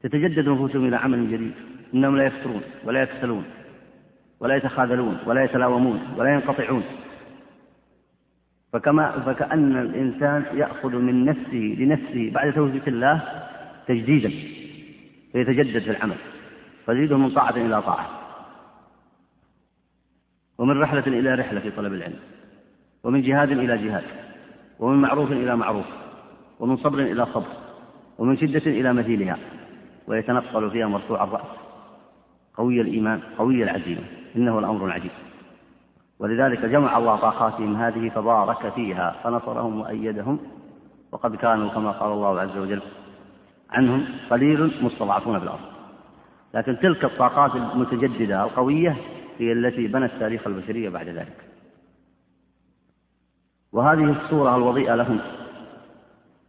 تتجدد 0.04 0.50
نفوسهم 0.50 0.88
إلى 0.88 0.96
عمل 0.96 1.32
جديد. 1.32 1.52
إنهم 1.94 2.18
لا 2.18 2.24
يفترون 2.24 2.62
ولا 2.84 3.02
يكسلون 3.02 3.44
ولا 4.40 4.56
يتخاذلون 4.56 5.18
ولا 5.26 5.44
يتلاومون 5.44 6.00
ولا 6.18 6.34
ينقطعون. 6.34 6.84
فكما 8.74 9.12
فكأن 9.12 9.82
الإنسان 9.82 10.46
يأخذ 10.54 10.96
من 10.96 11.26
نفسه 11.26 11.76
لنفسه 11.80 12.32
بعد 12.34 12.54
توبة 12.54 12.82
الله 12.88 13.22
تجديدا 13.88 14.32
فيتجدد 15.32 15.80
في 15.80 15.92
العمل 15.92 16.18
فيزيده 16.86 17.18
من 17.18 17.30
طاعة 17.30 17.56
إلى 17.56 17.82
طاعة. 17.82 18.10
ومن 20.58 20.80
رحلة 20.80 21.08
إلى 21.08 21.36
رحلة 21.36 21.60
في 21.60 21.72
طلب 21.72 21.94
العلم 21.94 22.20
ومن 23.04 23.22
جهاد 23.22 23.52
إلى 23.52 23.78
جهاد 23.78 24.04
ومن 24.80 25.02
معروف 25.02 25.32
إلى 25.32 25.56
معروف 25.56 25.86
ومن 26.60 26.78
صبر 26.78 27.00
إلى 27.00 27.26
صبر 27.26 27.48
ومن 28.18 28.38
شدة 28.38 28.72
إلى 28.72 28.94
مثيلها. 28.94 29.38
ويتنقل 30.08 30.72
فيها 30.72 30.88
مرفوع 30.88 31.24
الرأس. 31.24 31.48
قوي 32.58 32.82
الإيمان 32.82 33.20
قوي 33.38 33.64
العزيمة. 33.64 34.04
إنه 34.36 34.60
الأمر 34.60 34.86
العجيب. 34.86 35.12
ولذلك 36.20 36.66
جمع 36.66 36.98
الله 36.98 37.16
طاقاتهم 37.16 37.76
هذه 37.76 38.10
فبارك 38.10 38.74
فيها 38.74 39.16
فنصرهم 39.24 39.80
وأيدهم 39.80 40.40
وقد 41.12 41.36
كانوا 41.36 41.70
كما 41.70 41.92
قال 41.92 42.12
الله 42.12 42.40
عز 42.40 42.58
وجل 42.58 42.82
عنهم 43.70 44.06
قليل 44.30 44.84
مستضعفون 44.84 45.40
في 45.40 45.44
الأرض. 45.44 45.72
لكن 46.54 46.80
تلك 46.80 47.06
الطاقات 47.06 47.56
المتجددة 47.56 48.44
القوية 48.44 48.98
هي 49.38 49.52
التي 49.52 49.88
بنت 49.88 50.12
تاريخ 50.20 50.48
البشرية 50.48 50.90
بعد 50.90 51.08
ذلك. 51.08 51.38
وهذه 53.72 54.12
الصورة 54.12 54.56
الوضيئة 54.56 54.96
لهم. 54.96 55.20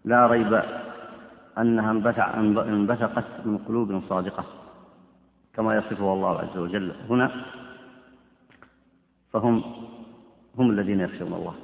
لا 0.04 0.26
ريب 0.26 0.62
أنها 1.58 1.90
انبثقت 2.68 3.24
من 3.44 3.58
قلوب 3.58 4.02
صادقة 4.08 4.44
كما 5.54 5.76
يصفه 5.76 6.12
الله 6.12 6.38
عز 6.38 6.58
وجل 6.58 6.92
هنا 7.10 7.30
فهم 9.32 9.62
هم 10.58 10.70
الذين 10.70 11.00
يخشون 11.00 11.32
الله. 11.32 11.54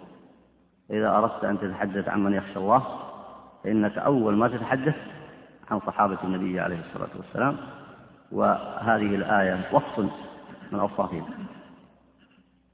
إذا 0.90 1.10
أردت 1.10 1.44
أن 1.44 1.60
تتحدث 1.60 2.08
عن 2.08 2.24
من 2.24 2.34
يخشى 2.34 2.58
الله 2.58 2.82
فإنك 3.64 3.98
أول 3.98 4.36
ما 4.36 4.48
تتحدث 4.48 4.96
عن 5.70 5.80
صحابة 5.80 6.18
النبي 6.24 6.60
عليه 6.60 6.80
الصلاة 6.80 7.10
والسلام 7.16 7.56
وهذه 8.32 9.14
الآية 9.14 9.68
وصف 9.72 9.98
من 10.72 10.78
أوصافهم. 10.78 11.24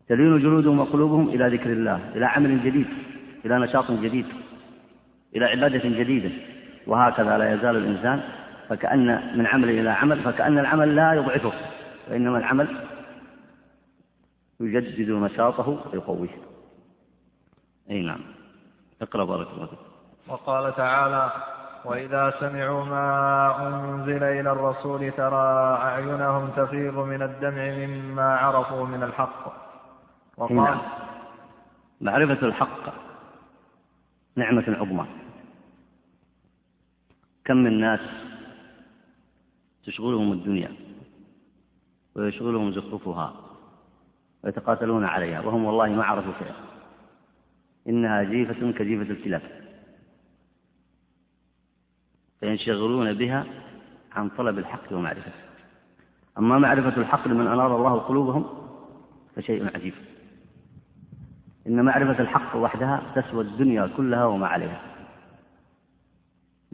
تلين 0.08 0.38
جلودهم 0.38 0.80
وقلوبهم 0.80 1.28
إلى 1.28 1.56
ذكر 1.56 1.72
الله 1.72 2.10
إلى 2.16 2.26
عمل 2.26 2.64
جديد 2.64 2.86
إلى 3.44 3.58
نشاط 3.58 3.90
جديد 3.90 4.26
إلى 5.36 5.44
عبادة 5.44 5.88
جديدة. 5.88 6.30
وهكذا 6.86 7.38
لا 7.38 7.54
يزال 7.54 7.76
الإنسان 7.76 8.22
فكأن 8.68 9.38
من 9.38 9.46
عمل 9.46 9.70
إلى 9.70 9.90
عمل 9.90 10.22
فكأن 10.22 10.58
العمل 10.58 10.96
لا 10.96 11.12
يضعفه 11.12 11.52
وإنما 12.10 12.38
العمل 12.38 12.76
يجدد 14.60 15.10
نشاطه 15.10 15.68
ويقويه. 15.68 16.38
أي 17.90 18.02
نعم. 18.02 18.20
اقرأ 19.02 19.24
بارك 19.24 19.48
الله 19.54 19.66
فيك. 19.66 19.78
وقال 20.28 20.74
تعالى 20.76 21.30
وإذا 21.84 22.34
سمعوا 22.40 22.84
ما 22.84 23.56
أنزل 23.68 24.22
إلى 24.22 24.52
الرسول 24.52 25.10
ترى 25.10 25.76
أعينهم 25.76 26.50
تفيض 26.56 26.98
من 26.98 27.22
الدمع 27.22 27.86
مما 27.86 28.36
عرفوا 28.36 28.86
من 28.86 29.02
الحق. 29.02 29.52
وقال 30.36 30.56
نعم. 30.56 30.78
معرفة 32.00 32.46
الحق 32.46 32.94
نعمة 34.36 34.64
عظمى. 34.68 35.06
كم 37.44 37.56
من 37.56 37.80
ناس 37.80 38.00
تشغلهم 39.86 40.32
الدنيا 40.32 40.72
ويشغلهم 42.14 42.72
زخرفها 42.72 43.34
ويتقاتلون 44.44 45.04
عليها 45.04 45.40
وهم 45.40 45.64
والله 45.64 45.88
ما 45.88 46.04
عرفوا 46.04 46.32
شيئا 46.38 46.54
إنها 47.88 48.22
جيفة 48.22 48.72
كجيفة 48.72 49.10
الكلاب. 49.10 49.42
فينشغلون 52.40 53.12
بها 53.12 53.46
عن 54.12 54.28
طلب 54.28 54.58
الحق 54.58 54.92
ومعرفته 54.92 55.32
أما 56.38 56.58
معرفة 56.58 56.96
الحق 56.96 57.28
لمن 57.28 57.46
أنار 57.46 57.76
الله 57.76 57.98
قلوبهم 57.98 58.44
فشيء 59.36 59.76
عجيب. 59.76 59.94
إن 61.66 61.84
معرفة 61.84 62.22
الحق 62.22 62.56
وحدها 62.56 63.02
تسوى 63.14 63.44
الدنيا 63.44 63.90
كلها 63.96 64.24
وما 64.24 64.46
عليها. 64.46 64.93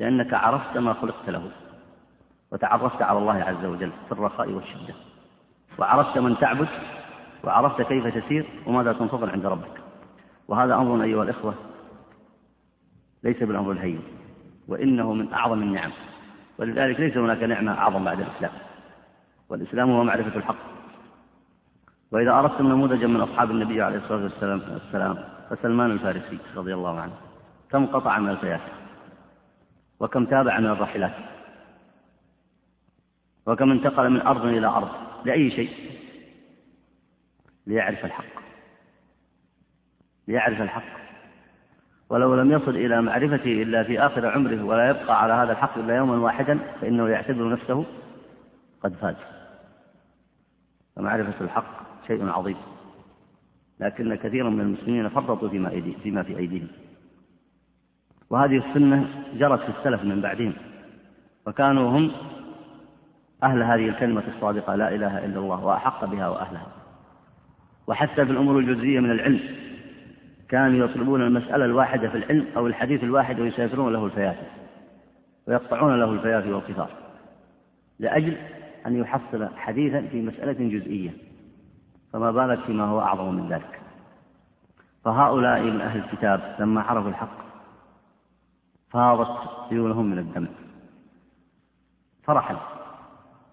لأنك 0.00 0.34
عرفت 0.34 0.78
ما 0.78 0.92
خلقت 0.92 1.30
له 1.30 1.50
وتعرفت 2.52 3.02
على 3.02 3.18
الله 3.18 3.34
عز 3.34 3.64
وجل 3.64 3.92
في 4.06 4.12
الرخاء 4.12 4.50
والشدة 4.50 4.94
وعرفت 5.78 6.18
من 6.18 6.38
تعبد 6.38 6.68
وعرفت 7.44 7.82
كيف 7.82 8.06
تسير 8.06 8.46
وماذا 8.66 8.92
تنتظر 8.92 9.30
عند 9.30 9.46
ربك. 9.46 9.80
وهذا 10.48 10.74
أمر 10.74 11.02
أيها 11.02 11.22
الإخوة 11.22 11.54
ليس 13.24 13.42
بالأمر 13.42 13.72
الهين 13.72 14.00
وإنه 14.68 15.12
من 15.12 15.32
أعظم 15.32 15.62
النعم 15.62 15.90
ولذلك 16.58 17.00
ليس 17.00 17.16
هناك 17.16 17.42
نعمة 17.42 17.78
أعظم 17.78 18.04
بعد 18.04 18.20
الإسلام 18.20 18.52
والإسلام 19.48 19.90
هو 19.90 20.04
معرفة 20.04 20.36
الحق. 20.36 20.56
وإذا 22.12 22.30
أردتم 22.30 22.66
نموذجا 22.66 23.06
من 23.06 23.20
أصحاب 23.20 23.50
النبي 23.50 23.82
عليه 23.82 23.98
الصلاة 23.98 24.22
والسلام 24.22 25.18
فسلمان 25.50 25.90
الفارسي 25.90 26.38
رضي 26.56 26.74
الله 26.74 27.00
عنه 27.00 27.12
كم 27.70 27.86
قطع 27.86 28.18
من 28.18 28.30
الفياسق 28.30 28.72
وكم 30.00 30.24
تابع 30.24 30.60
من 30.60 30.66
الراحلات 30.66 31.12
وكم 33.46 33.70
انتقل 33.70 34.10
من 34.10 34.20
أرض 34.20 34.44
إلى 34.44 34.66
أرض. 34.66 34.90
لأي 35.24 35.50
شيء. 35.50 35.70
ليعرف 37.66 38.04
الحق. 38.04 38.40
ليعرف 40.28 40.60
الحق. 40.60 41.00
ولو 42.08 42.34
لم 42.34 42.52
يصل 42.52 42.70
إلى 42.70 43.02
معرفته 43.02 43.62
إلا 43.62 43.82
في 43.82 44.00
آخر 44.00 44.26
عمره 44.26 44.62
ولا 44.64 44.90
يبقى 44.90 45.22
على 45.22 45.32
هذا 45.32 45.52
الحق 45.52 45.78
إلا 45.78 45.96
يوما 45.96 46.16
واحدا 46.16 46.58
فإنه 46.80 47.08
يعتبر 47.08 47.48
نفسه 47.48 47.84
قد 48.82 48.94
فاز. 48.94 49.16
فمعرفة 50.96 51.44
الحق 51.44 52.06
شيء 52.06 52.28
عظيم. 52.28 52.56
لكن 53.80 54.14
كثيرا 54.14 54.50
من 54.50 54.60
المسلمين 54.60 55.08
فرطوا 55.08 55.48
فيما, 55.48 55.94
فيما 56.02 56.22
في 56.22 56.38
أيديهم. 56.38 56.68
وهذه 58.30 58.56
السنة 58.56 59.08
جرت 59.34 59.60
في 59.60 59.78
السلف 59.78 60.04
من 60.04 60.20
بعدهم 60.20 60.52
وكانوا 61.46 61.90
هم 61.90 62.12
أهل 63.42 63.62
هذه 63.62 63.88
الكلمة 63.88 64.22
الصادقة 64.36 64.74
لا 64.74 64.94
إله 64.94 65.24
إلا 65.24 65.38
الله 65.38 65.64
وأحق 65.64 66.04
بها 66.04 66.28
وأهلها. 66.28 66.66
وحتى 67.86 68.26
في 68.26 68.32
الأمور 68.32 68.58
الجزئية 68.58 69.00
من 69.00 69.10
العلم 69.10 69.40
كانوا 70.48 70.84
يطلبون 70.84 71.22
المسألة 71.22 71.64
الواحدة 71.64 72.08
في 72.08 72.16
العلم 72.16 72.46
أو 72.56 72.66
الحديث 72.66 73.04
الواحد 73.04 73.40
ويسافرون 73.40 73.92
له 73.92 74.04
الفيافي 74.04 74.46
ويقطعون 75.48 76.00
له 76.00 76.12
الفيافي 76.12 76.52
والقطار 76.52 76.90
لأجل 77.98 78.36
أن 78.86 78.96
يحصل 78.96 79.48
حديثا 79.56 80.00
في 80.00 80.22
مسألة 80.22 80.78
جزئية 80.78 81.10
فما 82.12 82.30
بالك 82.30 82.58
فيما 82.60 82.84
هو 82.84 83.00
أعظم 83.00 83.34
من 83.34 83.48
ذلك. 83.48 83.80
فهؤلاء 85.04 85.62
من 85.62 85.80
أهل 85.80 86.00
الكتاب 86.00 86.56
لما 86.58 86.80
عرفوا 86.80 87.10
الحق 87.10 87.49
فاضت 88.90 89.36
عيونهم 89.70 90.10
من 90.10 90.18
الدمع 90.18 90.48
فرحا 92.24 92.56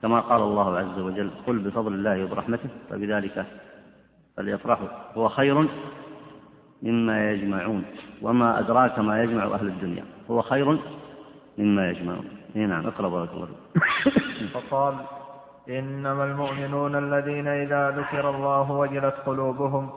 كما 0.02 0.20
قال 0.20 0.42
الله 0.42 0.78
عز 0.78 1.00
وجل 1.00 1.32
قل 1.48 1.60
بفضل 1.60 1.94
الله 1.94 2.24
وبرحمته 2.24 2.70
فبذلك 2.90 3.46
فليفرحوا 4.38 4.88
هو 5.18 5.30
خير 5.30 5.70
مما 6.84 7.32
يجمعون. 7.32 7.86
وما 8.22 8.60
أدراك 8.60 9.00
ما 9.00 9.24
يجمع 9.24 9.44
أهل 9.44 9.68
الدنيا. 9.68 10.06
هو 10.32 10.42
خير 10.42 10.80
مما 11.58 11.90
يجمعون. 11.90 12.30
نعم 12.56 12.88
اقرأ 12.88 13.10
بارك 13.10 13.30
الله 13.34 13.48
فقال 14.54 14.96
إنما 15.70 16.24
المؤمنون 16.24 16.96
الذين 16.96 17.48
إذا 17.48 17.90
ذكر 17.90 18.30
الله 18.30 18.72
وجلت 18.72 19.16
قلوبهم 19.26 19.90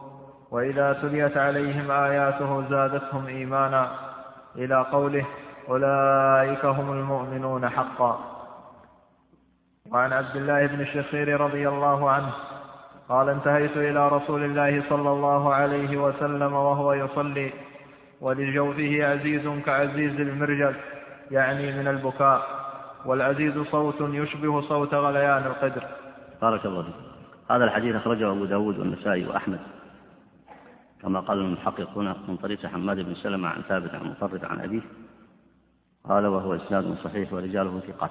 وإذا 0.50 0.92
تليت 0.92 1.36
عليهم 1.36 1.90
آياته 1.90 2.68
زادتهم 2.68 3.26
إيمانا. 3.26 4.09
إلى 4.56 4.86
قوله 4.92 5.26
أولئك 5.68 6.64
هم 6.64 6.92
المؤمنون 6.92 7.68
حقا. 7.68 8.18
وعن 9.92 10.12
عبد 10.12 10.36
الله 10.36 10.66
بن 10.66 10.80
الشخير 10.80 11.40
رضي 11.40 11.68
الله 11.68 12.10
عنه 12.10 12.32
قال 13.08 13.28
انتهيت 13.28 13.76
إلى 13.76 14.08
رسول 14.08 14.44
الله 14.44 14.82
صلى 14.88 15.10
الله 15.10 15.54
عليه 15.54 15.96
وسلم 15.96 16.52
وهو 16.52 16.92
يصلي 16.92 17.52
ولجوفه 18.20 19.04
عزيز 19.04 19.48
كعزيز 19.66 20.20
المرجل 20.20 20.74
يعني 21.30 21.72
من 21.72 21.88
البكاء 21.88 22.42
والعزيز 23.04 23.58
صوت 23.58 24.00
يشبه 24.00 24.60
صوت 24.60 24.94
غليان 24.94 25.46
القدر. 25.46 25.84
بارك 26.42 26.66
الله 26.66 26.82
فيك. 26.82 26.94
هذا 27.50 27.64
الحديث 27.64 27.96
أخرجه 27.96 28.30
أبو 28.30 28.44
داود 28.44 28.78
والنسائي 28.78 29.26
وأحمد. 29.26 29.60
كما 31.02 31.20
قال 31.20 31.38
المحققون 31.38 32.14
من 32.28 32.36
طريق 32.36 32.66
حماد 32.66 32.96
بن 32.96 33.14
سلمة 33.14 33.48
عن 33.48 33.62
ثابت 33.62 33.94
عن 33.94 34.06
مطرد 34.06 34.44
عن 34.44 34.60
أبيه 34.60 34.82
قال 36.04 36.26
وهو 36.26 36.54
إسناد 36.54 36.96
صحيح 37.04 37.32
ورجاله 37.32 37.80
ثقات. 37.80 38.10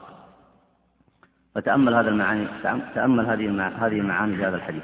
فتأمل 1.56 1.94
هذا 1.94 2.10
المعاني 2.10 2.48
تأمل 2.96 3.26
هذه 3.26 3.68
هذه 3.86 4.00
المعاني 4.00 4.36
في 4.36 4.46
هذا 4.46 4.56
الحديث. 4.56 4.84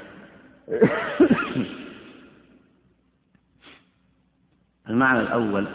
المعنى 4.88 5.20
الأول 5.20 5.66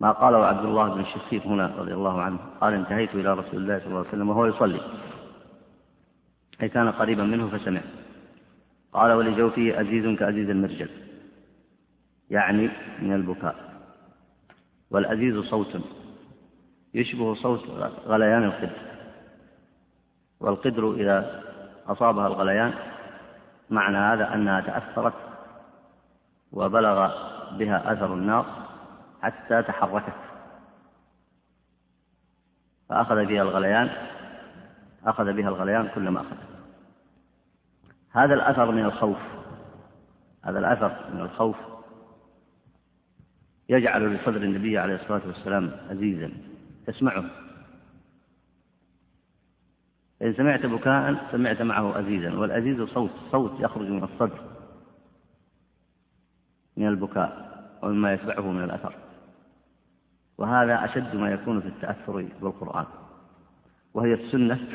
ما 0.00 0.12
قاله 0.12 0.46
عبد 0.46 0.64
الله 0.64 0.94
بن 0.94 1.00
الشخير 1.00 1.42
هنا 1.46 1.74
رضي 1.78 1.94
الله 1.94 2.22
عنه 2.22 2.38
قال 2.60 2.74
انتهيت 2.74 3.14
إلى 3.14 3.34
رسول 3.34 3.62
الله 3.62 3.78
صلى 3.78 3.86
الله 3.86 3.98
عليه 3.98 4.08
وسلم 4.08 4.28
وهو 4.28 4.46
يصلي. 4.46 4.80
أي 6.62 6.68
كان 6.68 6.90
قريبا 6.90 7.24
منه 7.24 7.48
فسمع 7.48 7.80
قال 8.92 9.12
ولجوفه 9.12 9.80
أزيز 9.80 10.18
كأزيز 10.18 10.50
المرجل. 10.50 10.90
يعني 12.30 12.70
من 12.98 13.12
البكاء. 13.12 13.72
والأزيز 14.90 15.38
صوت. 15.38 15.80
يشبه 16.94 17.34
صوت 17.34 17.60
غليان 18.06 18.44
القدر. 18.44 18.76
والقدر 20.40 20.94
إذا 20.94 21.42
أصابها 21.86 22.26
الغليان 22.26 22.74
معنى 23.70 23.96
هذا 23.96 24.34
أنها 24.34 24.60
تأثرت 24.60 25.14
وبلغ 26.52 27.10
بها 27.58 27.92
أثر 27.92 28.14
النار 28.14 28.46
حتى 29.22 29.62
تحركت. 29.62 30.14
فأخذ 32.88 33.24
بها 33.24 33.42
الغليان 33.42 33.90
أخذ 35.06 35.32
بها 35.32 35.48
الغليان 35.48 35.88
كلما 35.94 36.20
أخذ. 36.20 36.36
هذا 38.12 38.34
الأثر 38.34 38.70
من 38.70 38.84
الخوف. 38.84 39.18
هذا 40.44 40.58
الأثر 40.58 41.14
من 41.14 41.20
الخوف 41.20 41.56
يجعل 43.68 44.14
لصدر 44.14 44.42
النبي 44.42 44.78
عليه 44.78 44.94
الصلاة 44.94 45.22
والسلام 45.26 45.70
عزيزا 45.90 46.30
تسمعه. 46.86 47.24
إن 50.22 50.34
سمعت 50.34 50.66
بكاء 50.66 51.28
سمعت 51.32 51.62
معه 51.62 52.00
أزيزا 52.00 52.38
والأزيز 52.38 52.82
صوت 52.82 53.10
صوت 53.32 53.60
يخرج 53.60 53.86
من 53.88 54.04
الصدر 54.04 54.40
من 56.76 56.88
البكاء 56.88 57.52
ومما 57.82 58.12
يتبعه 58.12 58.52
من 58.52 58.64
الأثر. 58.64 58.94
وهذا 60.38 60.84
أشد 60.84 61.16
ما 61.16 61.30
يكون 61.30 61.60
في 61.60 61.68
التأثر 61.68 62.28
بالقرآن 62.40 62.86
وهي 63.94 64.14
السنة 64.14 64.68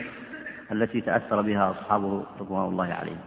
التي 0.71 1.01
تأثر 1.01 1.41
بها 1.41 1.71
أصحابه 1.71 2.23
رضوان 2.39 2.65
الله 2.65 2.85
عليهم. 2.85 3.21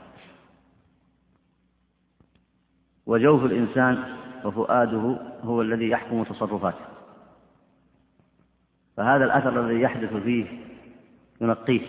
وجوف 3.06 3.44
الإنسان 3.44 4.16
وفؤاده 4.44 5.18
هو 5.42 5.62
الذي 5.62 5.88
يحكم 5.88 6.24
تصرفاته. 6.24 6.84
فهذا 8.96 9.24
الأثر 9.24 9.60
الذي 9.60 9.80
يحدث 9.80 10.14
فيه 10.14 10.46
ينقيه 11.40 11.80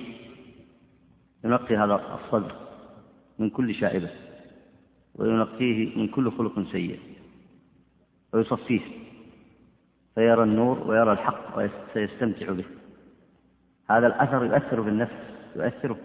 ينقي 1.43 1.77
هذا 1.77 2.19
الصدر 2.25 2.55
من 3.39 3.49
كل 3.49 3.75
شائبة 3.75 4.09
وينقيه 5.15 5.97
من 5.97 6.07
كل 6.07 6.31
خلق 6.31 6.71
سيء 6.71 6.99
ويصفيه 8.33 8.81
فيرى 10.15 10.43
النور 10.43 10.79
ويرى 10.87 11.11
الحق 11.11 11.57
وسيستمتع 11.57 12.51
به. 12.51 12.65
هذا 13.89 14.07
الأثر 14.07 14.45
يؤثر 14.45 14.83
في 14.83 14.89
النفس 14.89 15.31
يؤثر 15.55 15.95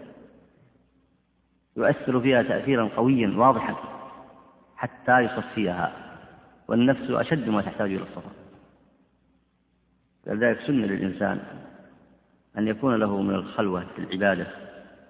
يؤثر 1.77 2.21
فيها 2.21 2.43
تأثيرا 2.43 2.89
قويا 2.95 3.37
واضحا 3.37 3.75
حتى 4.75 5.19
يصفيها 5.19 5.93
والنفس 6.67 7.11
أشد 7.11 7.49
ما 7.49 7.61
تحتاج 7.61 7.93
إلى 7.93 8.03
الصفاء 8.03 8.33
لذلك 10.27 10.59
سن 10.67 10.81
للإنسان 10.81 11.39
أن 12.57 12.67
يكون 12.67 12.95
له 12.95 13.21
من 13.21 13.35
الخلوة 13.35 13.85
في 13.95 13.99
العبادة 14.01 14.47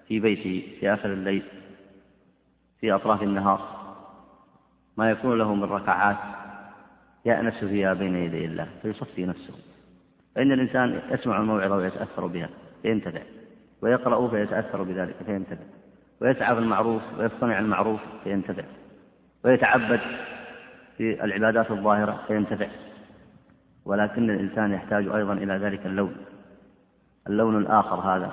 في 0.08 0.20
بيته 0.20 0.76
في 0.80 0.94
آخر 0.94 1.12
الليل 1.12 1.42
في 2.80 2.92
أطراف 2.92 3.22
النهار. 3.22 3.78
ما 4.96 5.10
يكون 5.10 5.38
له 5.38 5.54
من 5.54 5.64
ركعات 5.64 6.16
يأنس 7.24 7.54
فيها 7.54 7.94
بين 7.94 8.16
يدي 8.16 8.44
الله 8.44 8.68
فيصفي 8.82 9.26
نفسه. 9.26 9.54
فإن 10.34 10.52
الإنسان 10.52 11.02
يسمع 11.10 11.40
الموعظة 11.40 11.76
ويتأثر 11.76 12.26
بها 12.26 12.48
فينتفع. 12.82 13.22
ويقرأ 13.82 14.28
فيتأثر 14.28 14.82
بذلك 14.82 15.16
فينتفع 15.26 15.64
ويسعى 16.20 16.54
في 16.54 16.60
المعروف 16.60 17.02
ويصطنع 17.18 17.58
المعروف 17.58 18.00
فينتفع 18.24 18.64
ويتعبد 19.44 20.00
في 20.96 21.24
العبادات 21.24 21.70
الظاهرة 21.70 22.24
فينتفع 22.26 22.68
ولكن 23.84 24.30
الإنسان 24.30 24.72
يحتاج 24.72 25.08
أيضا 25.08 25.32
إلى 25.32 25.54
ذلك 25.54 25.86
اللون. 25.86 26.16
اللون 27.28 27.58
الآخر 27.58 28.00
هذا 28.00 28.32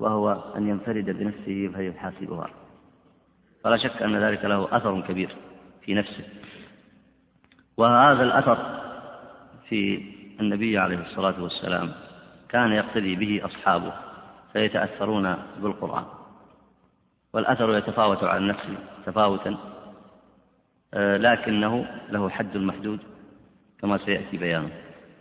وهو 0.00 0.32
أن 0.56 0.68
ينفرد 0.68 1.04
بنفسه 1.04 1.70
فيحاسبها. 1.76 2.50
فلا 3.64 3.76
شك 3.76 4.02
أن 4.02 4.16
ذلك 4.16 4.44
له 4.44 4.76
أثر 4.76 5.00
كبير 5.00 5.36
في 5.82 5.94
نفسه. 5.94 6.24
وهذا 7.76 8.22
الأثر 8.22 8.58
في 9.68 10.02
النبي 10.40 10.78
عليه 10.78 11.00
الصلاة 11.00 11.42
والسلام 11.42 11.92
كان 12.48 12.72
يقتدي 12.72 13.16
به 13.16 13.40
أصحابه. 13.44 13.92
فيتأثرون 14.52 15.36
بالقرآن. 15.58 16.04
والأثر 17.32 17.76
يتفاوت 17.76 18.24
على 18.24 18.38
النفس 18.38 18.64
تفاوتا 19.06 19.56
آه، 20.94 21.16
لكنه 21.16 21.86
له 22.08 22.30
حد 22.30 22.56
محدود 22.56 22.98
كما 23.80 23.98
سيأتي 23.98 24.36
بيانه. 24.36 24.70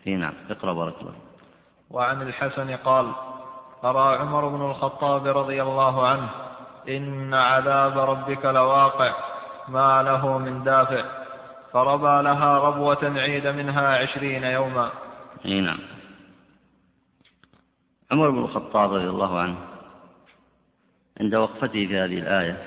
اي 0.07 0.15
نعم. 0.15 0.33
اقرأ 0.49 0.73
بارك 0.73 0.95
الله 1.01 1.13
وعن 1.89 2.21
الحسن 2.21 2.75
قال 2.75 3.11
قرأ 3.83 4.17
عمر 4.17 4.47
بن 4.47 4.61
الخطاب 4.61 5.27
رضي 5.27 5.61
الله 5.61 6.07
عنه 6.07 6.29
إن 6.89 7.33
عذاب 7.33 7.97
ربك 7.97 8.45
لواقع 8.45 9.13
ما 9.67 10.03
له 10.03 10.37
من 10.37 10.63
دافع 10.63 11.05
فربى 11.73 12.23
لها 12.23 12.57
ربوة 12.57 13.03
عيد 13.03 13.47
منها 13.47 13.97
عشرين 13.97 14.43
يوما. 14.43 14.89
اي 15.45 15.61
نعم. 15.61 15.79
عمر 18.11 18.29
بن 18.29 18.39
الخطاب 18.39 18.93
رضي 18.93 19.09
الله 19.09 19.39
عنه 19.39 19.57
عند 21.19 21.35
وقفته 21.35 21.87
في 21.87 21.97
هذه 21.97 22.19
الآية 22.19 22.57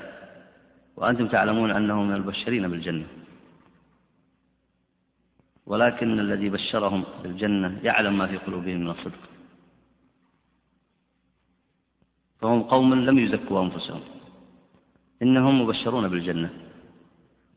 وأنتم 0.97 1.27
تعلمون 1.27 1.71
أنه 1.71 2.03
من 2.03 2.13
المبشرين 2.15 2.67
بالجنة. 2.67 3.07
ولكن 5.65 6.19
الذي 6.19 6.49
بشرهم 6.49 7.03
بالجنة 7.23 7.79
يعلم 7.83 8.17
ما 8.17 8.27
في 8.27 8.37
قلوبهم 8.37 8.79
من 8.79 8.89
الصدق. 8.89 9.23
فهم 12.41 12.63
قوم 12.63 12.93
لم 12.93 13.19
يزكوا 13.19 13.61
أنفسهم. 13.61 14.01
إنهم 15.21 15.61
مبشرون 15.61 16.07
بالجنة 16.07 16.49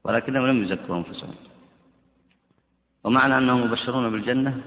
ولكنهم 0.05 0.47
لم 0.47 0.63
يزكوا 0.65 0.97
أنفسهم. 0.97 1.35
ومعنى 3.05 3.39
أنهم 3.39 3.61
مبشرون 3.67 4.11
بالجنة 4.11 4.63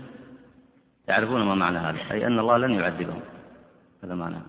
يعرفون 1.08 1.42
ما 1.42 1.56
معنى 1.56 1.78
هذا 1.78 2.12
أي 2.12 2.28
أن 2.28 2.40
الله 2.40 2.58
لن 2.58 2.72
يعذبهم 2.72 3.22
هذا 4.04 4.16
معناه 4.16 4.42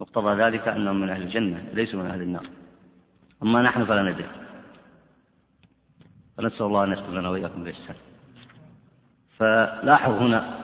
مقتضى 0.00 0.42
ذلك 0.42 0.68
أنهم 0.68 1.00
من 1.00 1.10
أهل 1.10 1.22
الجنة 1.22 1.70
ليسوا 1.72 2.02
من 2.02 2.10
أهل 2.10 2.22
النار. 2.22 2.46
أما 3.42 3.62
نحن 3.62 3.84
فلا 3.84 4.02
ندري. 4.02 4.28
فنسأل 6.36 6.62
الله 6.62 6.84
أن 6.84 6.92
يسكن 6.92 7.14
لنا 7.14 7.28
وإياكم 7.28 7.64
بالإحسان. 7.64 7.96
فلاحظوا 9.38 10.18
هنا 10.18 10.58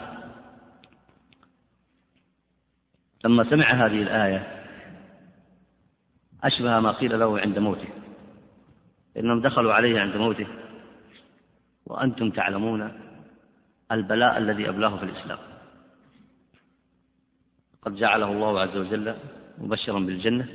لما 3.25 3.51
سمع 3.51 3.73
هذه 3.73 4.03
الآية 4.03 4.65
أشبه 6.45 6.81
ما 6.81 6.93
قيل 6.93 7.19
له 7.19 7.41
عند 7.41 7.59
موته. 7.59 7.89
إنهم 9.17 9.41
دخلوا 9.41 9.75
عليه 9.75 10.01
عند 10.01 10.17
موته 10.17 10.47
وأنتم 11.87 12.31
تعلمون 12.31 13.08
البلاء 13.93 14.39
الذي 14.39 14.69
أبلاه 14.69 14.97
في 14.97 15.05
الإسلام. 15.05 15.39
قد 17.83 17.95
جعله 17.97 18.33
الله 18.33 18.61
عز 18.61 18.77
وجل 18.77 19.15
مبشرا 19.59 19.99
بالجنة 19.99 20.49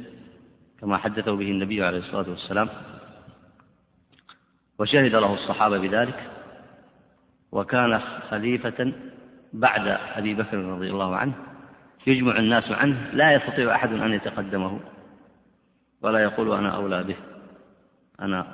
كما 0.80 0.98
حدثه 0.98 1.36
به 1.36 1.52
النبي 1.52 1.84
عليه 1.84 2.00
الصلاة 2.00 2.30
والسلام. 2.30 2.69
وشهد 4.80 5.15
له 5.15 5.34
الصحابة 5.34 5.78
بذلك 5.78 6.32
وكان 7.52 8.00
خليفة 8.30 8.93
بعد 9.54 9.88
أبي 9.88 10.34
بكر 10.34 10.58
رضي 10.58 10.89
الله 10.89 11.15
عنه 11.15 11.34
يجمع 12.08 12.39
الناس 12.39 12.72
عنه 12.72 13.10
لا 13.13 13.34
يستطيع 13.34 13.76
أحد 13.76 13.93
أن 13.93 14.13
يتقدمه 14.13 14.80
ولا 16.02 16.19
يقول 16.19 16.54
أنا 16.54 16.69
أولى 16.69 17.04
به 17.04 17.15
أنا 18.22 18.48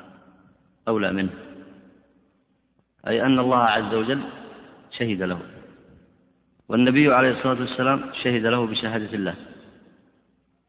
أولى 0.88 1.14
منه. 1.14 1.30
أي 3.08 3.22
أن 3.26 3.40
الله 3.40 3.58
عز 3.58 3.94
وجل 3.94 4.22
شهد 5.00 5.22
له. 5.22 5.42
والنبي 6.70 7.14
عليه 7.14 7.32
الصلاة 7.32 7.60
والسلام 7.60 8.14
شهد 8.24 8.46
له 8.46 8.66
بشهادة 8.68 9.14
الله. 9.14 9.36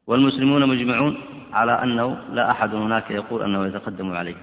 والمسلمون 0.07 0.69
مجمعون 0.69 1.19
على 1.53 1.83
أنه 1.83 2.25
لا 2.33 2.51
أحد 2.51 2.75
هناك 2.75 3.11
يقول 3.11 3.43
أنه 3.43 3.67
يتقدم 3.67 4.13
عليه. 4.13 4.37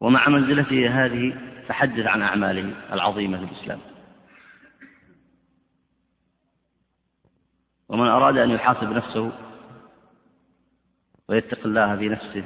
ومع 0.00 0.28
منزلته 0.28 1.04
هذه 1.04 1.36
فحدث 1.68 2.06
عن 2.06 2.22
أعماله 2.22 2.74
العظيمة 2.92 3.38
في 3.38 3.52
الإسلام. 3.52 3.80
ومن 7.88 8.08
أراد 8.08 8.36
أن 8.36 8.50
يحاسب 8.50 8.92
نفسه 8.92 9.32
ويتق 11.28 11.66
الله 11.66 11.96
في 11.96 12.08
نفسه 12.08 12.44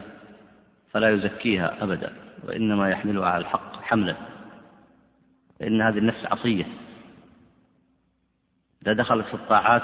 فلا 0.90 1.10
يزكيها 1.10 1.82
أبدا 1.82 2.12
وإنما 2.44 2.90
يحملها 2.90 3.28
على 3.28 3.40
الحق 3.40 3.82
حملا. 3.82 4.16
فإن 5.60 5.82
هذه 5.82 5.98
النفس 5.98 6.24
عصية. 6.24 6.66
إذا 8.82 8.92
دخلت 8.92 9.26
في 9.26 9.34
الطاعات 9.34 9.82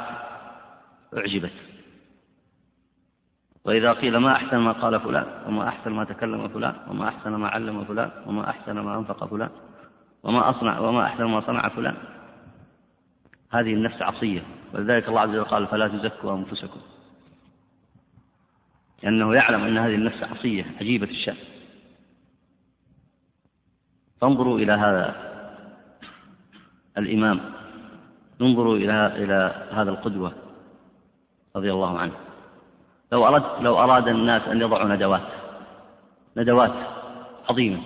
أعجبت. 1.17 1.53
وإذا 3.65 3.93
قيل 3.93 4.17
ما 4.17 4.33
أحسن 4.33 4.57
ما 4.57 4.73
قال 4.73 5.01
فلان 5.01 5.27
وما 5.47 5.69
أحسن 5.69 5.91
ما 5.91 6.05
تكلم 6.05 6.49
فلان 6.49 6.75
وما 6.89 7.09
أحسن 7.09 7.31
ما 7.31 7.49
علم 7.49 7.85
فلان 7.85 8.11
وما 8.27 8.51
أحسن 8.51 8.79
ما 8.79 8.99
أنفق 8.99 9.25
فلان 9.25 9.51
وما 10.23 10.51
أصنع 10.51 10.79
وما 10.79 11.05
أحسن 11.05 11.25
ما 11.25 11.41
صنع 11.41 11.69
فلان. 11.69 11.97
هذه 13.51 13.75
النفس 13.75 14.03
عصية. 14.03 14.43
ولذلك 14.73 15.09
الله 15.09 15.21
عز 15.21 15.29
وجل 15.29 15.45
قال 15.45 15.67
فلا 15.67 15.89
تزكوا 15.89 16.37
أنفسكم. 16.37 16.81
لأنه 19.03 19.35
يعلم 19.35 19.65
أن 19.65 19.79
هذه 19.79 19.95
النفس 19.95 20.23
عصية 20.23 20.65
عجيبة 20.81 21.11
الشأن. 21.11 21.37
فانظروا 24.21 24.59
إلى 24.59 24.73
هذا. 24.73 25.36
الإمام. 26.99 27.41
انظروا 28.41 28.77
إلى 28.77 29.07
إلى 29.07 29.69
هذا 29.73 29.91
القدوة 29.91 30.33
رضي 31.57 31.73
الله 31.73 31.99
عنه. 31.99 32.13
لو 33.13 33.27
أراد 33.27 33.63
لو 33.63 33.79
أراد 33.79 34.09
الناس 34.09 34.43
أن 34.49 34.61
يضعوا 34.61 34.89
ندوات 34.89 35.23
ندوات 36.37 36.73
عظيمة 37.49 37.81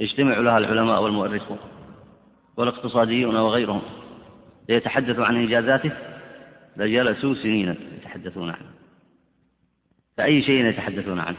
يجتمع 0.00 0.38
لها 0.38 0.58
العلماء 0.58 1.02
والمؤرخون 1.02 1.58
والاقتصاديون 2.56 3.36
وغيرهم 3.36 3.82
ليتحدثوا 4.68 5.24
عن 5.24 5.36
إنجازاته 5.36 5.92
لجلسوا 6.76 7.34
سنين 7.34 7.76
يتحدثون 7.96 8.50
عنه. 8.50 8.70
فأي 10.16 10.42
شيء 10.42 10.64
يتحدثون 10.64 11.18
عنه؟ 11.18 11.36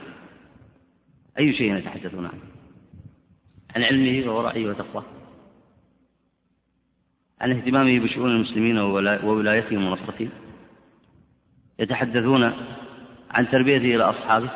أي 1.40 1.54
شيء 1.54 1.76
يتحدثون 1.76 2.26
عنه؟ 2.26 2.42
عن 3.76 3.84
علمه 3.84 4.32
وورعه 4.32 4.70
وتقواه. 4.70 5.04
عن 7.42 7.52
اهتمامه 7.52 8.00
بشؤون 8.00 8.32
المسلمين 8.32 8.78
وولايتهم 8.78 9.88
ونصرتهم. 9.88 10.30
يتحدثون 11.80 12.54
عن 13.32 13.50
تربيته 13.50 13.96
إلى 13.96 14.04
أصحابه. 14.04 14.50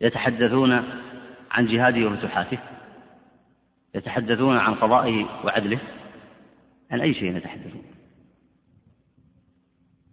يتحدثون 0.00 0.72
عن 1.50 1.66
جهاده 1.66 2.06
وفتوحاته. 2.06 2.58
يتحدثون 3.94 4.56
عن 4.56 4.74
قضائه 4.74 5.26
وعدله. 5.44 5.78
عن 6.90 7.00
أي 7.00 7.14
شيء 7.14 7.36
يتحدثون. 7.36 7.82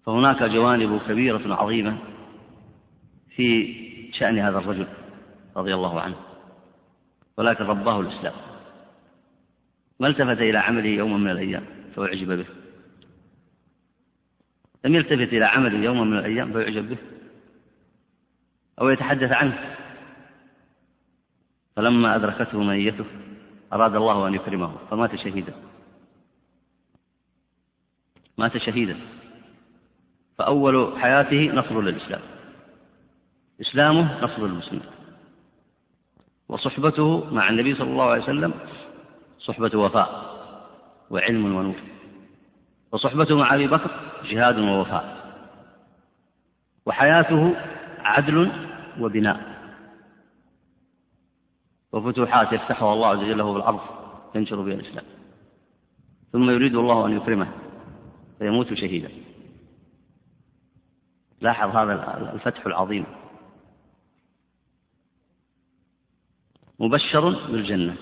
فهناك 0.05 0.43
جوانب 0.43 1.01
كبيرة 1.07 1.55
عظيمة 1.55 1.97
في 3.35 3.75
شأن 4.13 4.39
هذا 4.39 4.57
الرجل 4.57 4.87
رضي 5.57 5.73
الله 5.73 6.01
عنه. 6.01 6.15
ولكن 7.37 7.63
رباه 7.63 7.99
الإسلام. 7.99 8.33
ما 9.99 10.07
التفت 10.07 10.41
إلى 10.41 10.57
عمله 10.57 10.89
يوما 10.89 11.17
من 11.17 11.29
الأيام؟ 11.29 11.63
فأعجب 11.95 12.31
به. 12.31 12.45
لم 14.85 14.95
يلتفت 14.95 15.33
إلى 15.33 15.45
عمله 15.45 15.77
يوما 15.79 16.03
من 16.03 16.17
الأيام 16.17 16.53
فيعجب 16.53 16.89
به. 16.89 16.97
أو 18.81 18.89
يتحدث 18.89 19.31
عنه. 19.31 19.75
فلما 21.75 22.15
أدركته 22.15 22.63
منيته 22.63 23.05
أراد 23.73 23.95
الله 23.95 24.27
أن 24.27 24.33
يكرمه 24.33 24.77
فمات 24.89 25.15
شهيدا. 25.15 25.53
مات 28.37 28.57
شهيدا. 28.57 28.99
فأول 30.37 30.99
حياته 30.99 31.51
نصر 31.53 31.81
للإسلام. 31.81 32.21
إسلامه 33.61 34.23
نصر 34.23 34.47
للمسلمين 34.47 34.85
وصحبته 36.49 37.33
مع 37.33 37.49
النبي 37.49 37.75
صلى 37.75 37.89
الله 37.89 38.09
عليه 38.09 38.23
وسلم 38.23 38.53
صحبة 39.47 39.79
وفاء 39.79 40.09
وعلم 41.09 41.55
ونور. 41.55 41.75
وصحبته 42.91 43.37
مع 43.37 43.55
أبي 43.55 43.67
بكر 43.67 43.91
جهاد 44.23 44.59
ووفاء. 44.59 45.17
وحياته 46.85 47.55
عدل 47.99 48.51
وبناء. 48.99 49.57
وفتوحات 51.91 52.53
يفتحها 52.53 52.93
الله 52.93 53.07
عز 53.07 53.17
وجل 53.17 53.37
له 53.37 53.53
بالأرض 53.53 53.79
ينشر 54.35 54.61
بها 54.61 54.73
الإسلام. 54.73 55.05
ثم 56.31 56.49
يريد 56.49 56.75
الله 56.75 57.05
أن 57.05 57.17
يكرمه 57.17 57.51
فيموت 58.39 58.73
شهيدا. 58.73 59.09
لاحظ 61.41 61.75
هذا 61.75 62.31
الفتح 62.33 62.65
العظيم. 62.65 63.05
مبشر 66.79 67.29
بالجنة. 67.29 67.95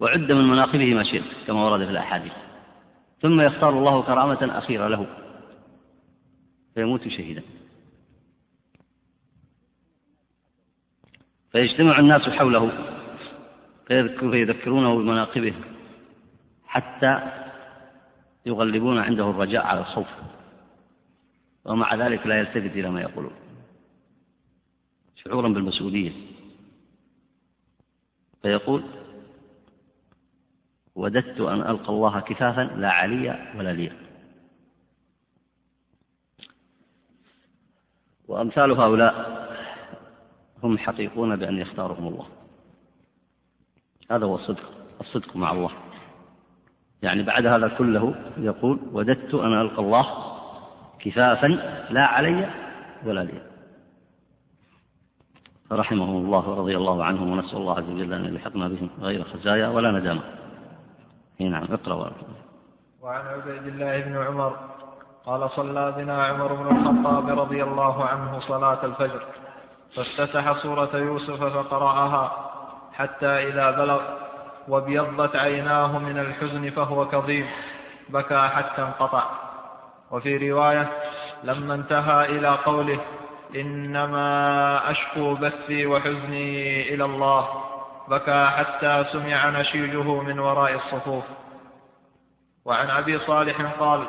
وعد 0.00 0.32
من 0.32 0.44
مناقبه 0.48 0.94
ما 0.94 1.04
شئت 1.04 1.46
كما 1.46 1.64
ورد 1.64 1.84
في 1.84 1.90
الأحاديث. 1.90 2.32
ثم 3.22 3.40
يختار 3.40 3.78
الله 3.78 4.02
كرامة 4.02 4.58
أخيرة 4.58 4.88
له. 4.88 5.06
فيموت 6.74 7.08
شهيدا. 7.08 7.42
فيجتمع 11.52 11.98
الناس 11.98 12.22
حوله 12.22 12.72
فيذكرونه 13.86 14.94
بمناقبه 14.94 15.54
حتى 16.66 17.32
يغلبون 18.46 18.98
عنده 18.98 19.30
الرجاء 19.30 19.66
على 19.66 19.80
الخوف. 19.80 20.08
ومع 21.64 21.94
ذلك 21.94 22.26
لا 22.26 22.38
يلتفت 22.38 22.76
إلى 22.76 22.90
ما 22.90 23.00
يقولون. 23.00 23.32
شعورا 25.16 25.48
بالمسؤولية. 25.48 26.12
فيقول 28.42 28.82
وددت 31.00 31.40
أن 31.40 31.60
ألقى 31.60 31.88
الله 31.88 32.20
كفافا 32.20 32.60
لا 32.60 32.90
علي 32.90 33.52
ولا 33.56 33.72
لي 33.72 33.92
وأمثال 38.28 38.70
هؤلاء 38.72 39.40
هم 40.62 40.78
حقيقون 40.78 41.36
بأن 41.36 41.58
يختارهم 41.58 42.06
الله. 42.06 42.26
هذا 44.10 44.26
هو 44.26 44.34
الصدق 44.34 44.72
الصدق 45.00 45.36
مع 45.36 45.52
الله. 45.52 45.70
يعني 47.02 47.22
بعد 47.22 47.46
هذا 47.46 47.68
كله 47.68 48.14
يقول 48.38 48.78
وددت 48.92 49.34
أن 49.34 49.60
ألقى 49.60 49.82
الله 49.82 50.06
كفافا 50.98 51.46
لا 51.90 52.06
علي 52.06 52.50
ولا 53.06 53.24
لي 53.24 53.42
فرحمهم 55.70 56.24
الله 56.24 56.48
ورضي 56.48 56.76
الله 56.76 57.04
عنهم 57.04 57.30
ونسأل 57.30 57.56
الله 57.56 57.76
عز 57.78 57.90
وجل 57.90 58.12
أن 58.12 58.24
يلحقنا 58.24 58.68
بهم 58.68 58.90
غير 59.00 59.24
خزايا 59.24 59.68
ولا 59.68 59.90
ندامة. 59.90 60.22
نعم 61.48 61.66
اقرأ 61.72 62.12
وعن 63.02 63.26
عبيد 63.26 63.66
الله 63.66 64.00
بن 64.00 64.16
عمر 64.16 64.56
قال 65.26 65.50
صلى 65.50 65.94
بنا 65.96 66.26
عمر 66.26 66.52
بن 66.52 66.76
الخطاب 66.76 67.38
رضي 67.38 67.62
الله 67.62 68.04
عنه 68.04 68.40
صلاة 68.40 68.84
الفجر 68.84 69.22
فافتتح 69.96 70.62
سورة 70.62 70.96
يوسف 70.96 71.42
فقرأها 71.42 72.50
حتى 72.92 73.26
إذا 73.26 73.70
بلغ 73.70 74.00
وابيضت 74.68 75.36
عيناه 75.36 75.98
من 75.98 76.18
الحزن 76.18 76.70
فهو 76.70 77.08
كظيم 77.08 77.46
بكى 78.08 78.48
حتى 78.48 78.82
انقطع. 78.82 79.24
وفي 80.10 80.50
رواية 80.50 80.88
لما 81.44 81.74
انتهى 81.74 82.24
إلى 82.24 82.48
قوله 82.48 83.00
إنما 83.56 84.90
أشكو 84.90 85.34
بثي 85.34 85.86
وحزني 85.86 86.94
إلى 86.94 87.04
الله 87.04 87.48
بكى 88.10 88.46
حتى 88.56 89.04
سمع 89.12 89.50
نشيجه 89.50 90.20
من 90.20 90.38
وراء 90.38 90.74
الصفوف. 90.74 91.24
وعن 92.64 92.90
أبي 92.90 93.18
صالح 93.18 93.56
قال 93.80 94.00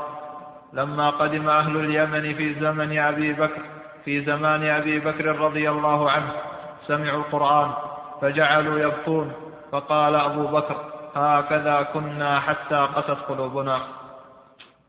لما 0.73 1.09
قدم 1.09 1.49
أهل 1.49 1.75
اليمن 1.77 2.33
في 2.33 2.53
زمن 2.53 2.99
أبي 2.99 3.33
بكر 3.33 3.61
في 4.05 4.25
زمان 4.25 4.63
أبي 4.63 4.99
بكر 4.99 5.25
رضي 5.25 5.69
الله 5.69 6.11
عنه 6.11 6.31
سمعوا 6.87 7.19
القرآن 7.19 7.71
فجعلوا 8.21 8.79
يبكون 8.79 9.33
فقال 9.71 10.15
أبو 10.15 10.47
بكر 10.47 10.75
هكذا 11.15 11.81
كنا 11.93 12.39
حتى 12.39 12.87
قست 12.95 13.19
قلوبنا. 13.29 13.81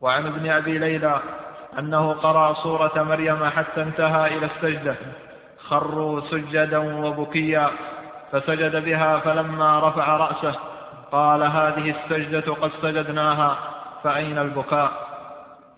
وعن 0.01 0.27
ابن 0.27 0.49
أبي 0.49 0.77
ليلى 0.77 1.19
أنه 1.79 2.13
قرأ 2.13 2.53
سورة 2.53 3.03
مريم 3.03 3.49
حتى 3.49 3.81
انتهى 3.81 4.37
إلى 4.37 4.45
السجدة 4.45 4.95
خروا 5.67 6.21
سجدا 6.21 6.77
وبكيا. 6.77 7.71
فسجد 8.33 8.85
بها 8.85 9.19
فلما 9.19 9.89
رفع 9.89 10.17
رأسه 10.17 10.59
قال 11.11 11.43
هذه 11.43 11.95
السجدة 11.95 12.53
قد 12.53 12.71
سجدناها 12.81 13.57
فأين 14.03 14.37
البكاء؟ 14.37 14.91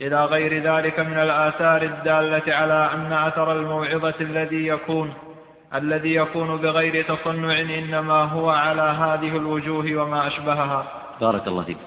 إلى 0.01 0.25
غير 0.25 0.63
ذلك 0.63 0.99
من 0.99 1.17
الآثار 1.17 1.81
الدالة 1.81 2.55
على 2.55 2.89
أن 2.93 3.13
أثر 3.13 3.51
الموعظة 3.51 4.13
الذي 4.21 4.67
يكون 4.67 5.13
الذي 5.75 6.15
يكون 6.15 6.57
بغير 6.57 7.03
تصنع 7.03 7.61
إنما 7.61 8.23
هو 8.23 8.49
على 8.49 8.81
هذه 8.81 9.37
الوجوه 9.37 9.95
وما 9.95 10.27
أشبهها. 10.27 10.85
بارك 11.21 11.47
الله 11.47 11.63
فيك. 11.63 11.77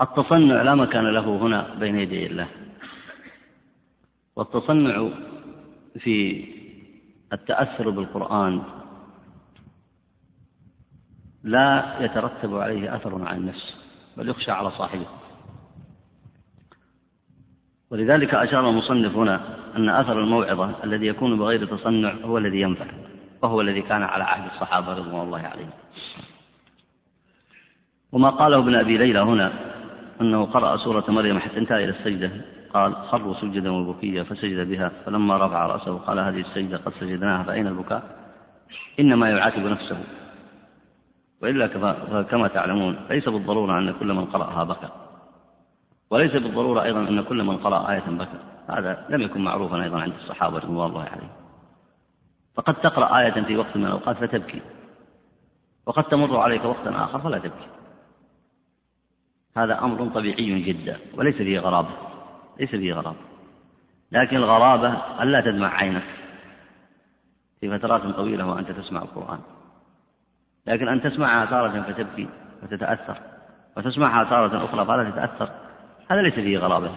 التصنع 0.00 0.62
لا 0.62 0.74
مكان 0.74 1.06
له 1.06 1.36
هنا 1.42 1.74
بين 1.80 1.98
يدي 1.98 2.26
الله. 2.26 2.46
والتصنع 4.36 5.08
في 5.98 6.44
التأثر 7.32 7.90
بالقرآن 7.90 8.62
لا 11.48 11.96
يترتب 12.00 12.56
عليه 12.56 12.96
أثر 12.96 13.28
عن 13.28 13.36
النفس 13.36 13.74
بل 14.16 14.28
يخشى 14.28 14.50
على 14.50 14.70
صاحبه. 14.70 15.06
ولذلك 17.90 18.34
أشار 18.34 18.70
المصنف 18.70 19.16
هنا 19.16 19.40
أن 19.76 19.88
أثر 19.88 20.20
الموعظة 20.20 20.84
الذي 20.84 21.06
يكون 21.06 21.38
بغير 21.38 21.66
تصنع 21.66 22.12
هو 22.24 22.38
الذي 22.38 22.60
ينفع 22.60 22.86
وهو 23.42 23.60
الذي 23.60 23.82
كان 23.82 24.02
على 24.02 24.24
عهد 24.24 24.50
الصحابة 24.52 24.92
رضوان 24.92 25.26
الله 25.26 25.38
عليهم. 25.38 25.70
وما 28.12 28.30
قاله 28.30 28.58
ابن 28.58 28.74
أبي 28.74 28.98
ليلى 28.98 29.18
هنا 29.18 29.52
أنه 30.20 30.44
قرأ 30.44 30.76
سورة 30.76 31.04
مريم 31.08 31.38
حتى 31.38 31.58
انتهى 31.58 31.84
إلى 31.84 31.92
السجدة 31.92 32.30
قال 32.74 32.96
خروا 32.96 33.34
سجدا 33.40 33.70
وبكيا 33.70 34.22
فسجد 34.22 34.68
بها 34.68 34.92
فلما 35.06 35.46
رفع 35.46 35.66
رأسه 35.66 35.98
قال 35.98 36.18
هذه 36.18 36.40
السجدة 36.40 36.76
قد 36.76 36.92
سجدناها 37.00 37.42
فأين 37.42 37.66
البكاء؟ 37.66 38.02
إنما 39.00 39.30
يعاتب 39.30 39.66
نفسه. 39.66 39.98
وإلا 41.42 41.66
كما 42.22 42.48
تعلمون 42.48 43.06
ليس 43.10 43.28
بالضرورة 43.28 43.78
أن 43.78 43.92
كل 43.92 44.12
من 44.12 44.24
قرأها 44.24 44.64
بكى. 44.64 44.88
وليس 46.10 46.32
بالضرورة 46.32 46.82
أيضا 46.82 47.00
أن 47.00 47.22
كل 47.22 47.42
من 47.42 47.56
قرأ 47.56 47.90
آية 47.90 48.04
بكى. 48.08 48.38
هذا 48.68 49.06
لم 49.10 49.22
يكن 49.22 49.40
معروفا 49.40 49.82
أيضا 49.82 50.00
عند 50.00 50.12
الصحابة 50.14 50.58
رضوان 50.58 50.90
الله 50.90 51.02
عليهم. 51.02 51.30
فقد 52.54 52.74
تقرأ 52.74 53.18
آية 53.18 53.30
في 53.30 53.56
وقت 53.56 53.76
من 53.76 53.86
الأوقات 53.86 54.16
فتبكي. 54.16 54.62
وقد 55.86 56.04
تمر 56.04 56.36
عليك 56.36 56.64
وقتا 56.64 57.04
آخر 57.04 57.18
فلا 57.20 57.38
تبكي. 57.38 57.68
هذا 59.56 59.78
أمر 59.78 60.08
طبيعي 60.08 60.60
جدا 60.60 60.98
وليس 61.14 61.36
فيه 61.36 61.58
غرابة. 61.58 61.90
ليس 62.60 62.70
فيه 62.70 62.92
غرابة. 62.94 63.18
لكن 64.12 64.36
الغرابة 64.36 65.22
ألا 65.22 65.40
تدمع 65.40 65.74
عينك. 65.74 66.04
في 67.60 67.78
فترات 67.78 68.02
طويلة 68.02 68.46
وأنت 68.46 68.70
تسمع 68.70 69.02
القرآن. 69.02 69.38
لكن 70.68 70.88
أن 70.88 71.02
تسمعها 71.02 71.46
تارة 71.46 71.82
فتبكي 71.82 72.28
وتتأثر 72.62 73.16
وتسمعها 73.76 74.24
تارة 74.24 74.64
أخرى 74.64 74.86
فلا 74.86 75.10
تتأثر. 75.10 75.50
هذا 76.10 76.22
ليس 76.22 76.34
فيه 76.34 76.58
غرابة 76.58 76.90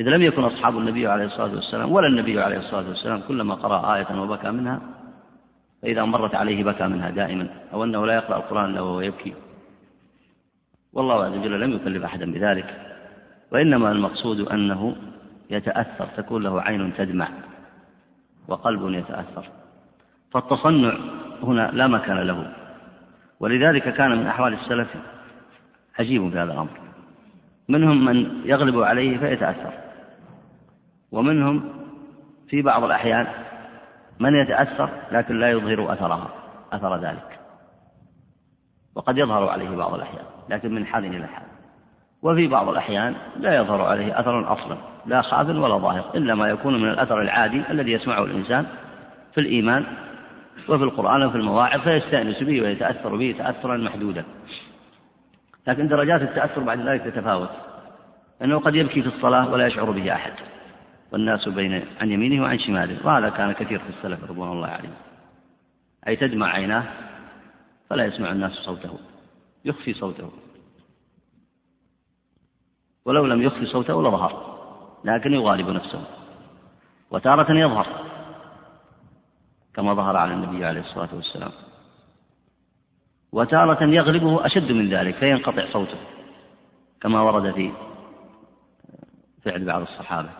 إذا 0.00 0.10
لم 0.10 0.22
يكن 0.22 0.44
أصحاب 0.44 0.78
النبي 0.78 1.06
عليه 1.06 1.24
الصلاة 1.24 1.54
والسلام 1.54 1.92
ولا 1.92 2.06
النبي 2.06 2.40
عليه 2.40 2.58
الصلاة 2.58 2.88
والسلام 2.88 3.20
كلما 3.28 3.54
قرأ 3.54 3.94
آية 3.96 4.20
وبكى 4.20 4.50
منها 4.50 4.80
فإذا 5.82 6.04
مرت 6.04 6.34
عليه 6.34 6.64
بكى 6.64 6.86
منها 6.86 7.10
دائما 7.10 7.48
أو 7.72 7.84
أنه 7.84 8.06
لا 8.06 8.14
يقرأ 8.14 8.36
القرآن 8.36 8.70
إلا 8.70 8.80
وهو 8.80 9.00
يبكي. 9.00 9.34
والله 10.92 11.24
عز 11.24 11.32
وجل 11.32 11.60
لم 11.60 11.72
يكلف 11.72 12.04
أحدا 12.04 12.32
بذلك. 12.32 12.96
وإنما 13.52 13.92
المقصود 13.92 14.40
أنه 14.40 14.96
يتأثر 15.50 16.06
تكون 16.16 16.42
له 16.42 16.62
عين 16.62 16.94
تدمع 16.94 17.28
وقلب 18.48 18.94
يتأثر. 18.94 19.48
فالتصنع 20.30 20.94
هنا 21.44 21.70
لا 21.72 21.86
مكان 21.86 22.18
له. 22.18 22.52
ولذلك 23.40 23.94
كان 23.94 24.10
من 24.10 24.26
أحوال 24.26 24.54
السلف 24.54 24.88
عجيب 25.98 26.30
في 26.30 26.38
هذا 26.38 26.52
الأمر. 26.52 26.80
منهم 27.68 28.04
من 28.04 28.40
يغلب 28.44 28.80
عليه 28.80 29.18
فيتأثر. 29.18 29.72
ومنهم 31.12 31.72
في 32.48 32.62
بعض 32.62 32.84
الأحيان 32.84 33.26
من 34.20 34.34
يتأثر 34.34 34.88
لكن 35.12 35.38
لا 35.38 35.50
يظهر 35.50 35.92
أثرها 35.92 36.28
أثر 36.72 36.96
ذلك. 36.96 37.38
وقد 38.94 39.18
يظهر 39.18 39.48
عليه 39.48 39.76
بعض 39.76 39.94
الأحيان 39.94 40.24
لكن 40.48 40.74
من 40.74 40.86
حال 40.86 41.04
إلى 41.04 41.26
حال. 41.26 41.52
وفي 42.22 42.46
بعض 42.46 42.68
الأحيان 42.68 43.14
لا 43.36 43.56
يظهر 43.56 43.82
عليه 43.82 44.20
أثر 44.20 44.52
أصلا 44.52 44.76
لا 45.06 45.22
خاف 45.22 45.48
ولا 45.48 45.78
ظاهر 45.78 46.04
إلا 46.14 46.34
ما 46.34 46.48
يكون 46.48 46.82
من 46.82 46.88
الأثر 46.88 47.20
العادي 47.20 47.62
الذي 47.70 47.92
يسمعه 47.92 48.24
الإنسان 48.24 48.66
في 49.34 49.40
الإيمان 49.40 49.84
وفي 50.68 50.84
القرآن 50.84 51.22
وفي 51.22 51.36
المواعظ 51.36 51.80
فيستأنس 51.80 52.42
به 52.42 52.62
ويتأثر 52.62 53.16
به 53.16 53.34
تأثرا 53.38 53.76
محدودا. 53.76 54.24
لكن 55.66 55.88
درجات 55.88 56.22
التأثر 56.22 56.60
بعد 56.60 56.80
ذلك 56.80 57.02
تتفاوت 57.02 57.50
لأنه 58.40 58.58
قد 58.58 58.74
يبكي 58.74 59.02
في 59.02 59.08
الصلاة 59.08 59.50
ولا 59.50 59.66
يشعر 59.66 59.90
به 59.90 60.14
أحد 60.14 60.32
والناس 61.12 61.48
بين 61.48 61.84
عن 62.00 62.10
يمينه 62.10 62.42
وعن 62.42 62.58
شماله 62.58 63.06
وهذا 63.06 63.28
كان 63.28 63.52
كثير 63.52 63.78
في 63.78 63.88
السلف 63.88 64.30
رضوان 64.30 64.52
الله 64.52 64.68
عليهم. 64.68 64.94
أي 66.08 66.16
تدمع 66.16 66.46
عيناه 66.46 66.84
فلا 67.90 68.04
يسمع 68.04 68.32
الناس 68.32 68.52
صوته 68.52 68.98
يخفي 69.64 69.94
صوته. 69.94 70.30
ولو 73.04 73.26
لم 73.26 73.42
يخفي 73.42 73.66
صوته 73.66 74.02
لظهر 74.02 74.58
لكن 75.04 75.32
يغالب 75.32 75.68
نفسه 75.68 76.04
وتارة 77.10 77.52
يظهر. 77.52 78.01
كما 79.74 79.94
ظهر 79.94 80.16
على 80.16 80.34
النبي 80.34 80.64
عليه 80.64 80.80
الصلاة 80.80 81.08
والسلام. 81.12 81.52
وتارة 83.32 83.84
يغلبه 83.84 84.46
أشد 84.46 84.72
من 84.72 84.88
ذلك 84.88 85.14
فينقطع 85.14 85.72
صوته 85.72 85.98
كما 87.00 87.20
ورد 87.20 87.54
في 87.54 87.72
فعل 89.42 89.64
بعض 89.64 89.80
الصحابة. 89.82 90.30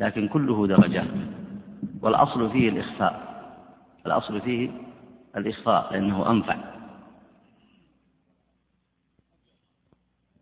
لكن 0.00 0.28
كله 0.28 0.66
درجات 0.66 1.08
والأصل 2.02 2.50
فيه 2.50 2.68
الإخفاء. 2.68 3.30
الأصل 4.06 4.40
فيه 4.40 4.70
الإخفاء 5.36 5.92
لأنه 5.92 6.30
أنفع. 6.30 6.56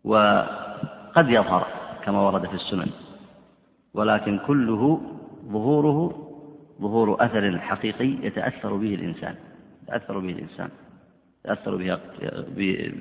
وقد 0.03 1.29
يظهر 1.29 1.67
كما 2.05 2.19
ورد 2.21 2.45
في 2.47 2.53
السنن 2.53 2.91
ولكن 3.93 4.39
كله 4.47 5.01
ظهوره 5.45 6.28
ظهور 6.79 7.25
أثر 7.25 7.59
حقيقي 7.59 8.05
يتأثر 8.05 8.75
به 8.75 8.95
الإنسان 8.95 9.35
يتأثر 9.83 10.19
به 10.19 10.29
الإنسان 10.29 10.69
يتأثر 11.45 11.75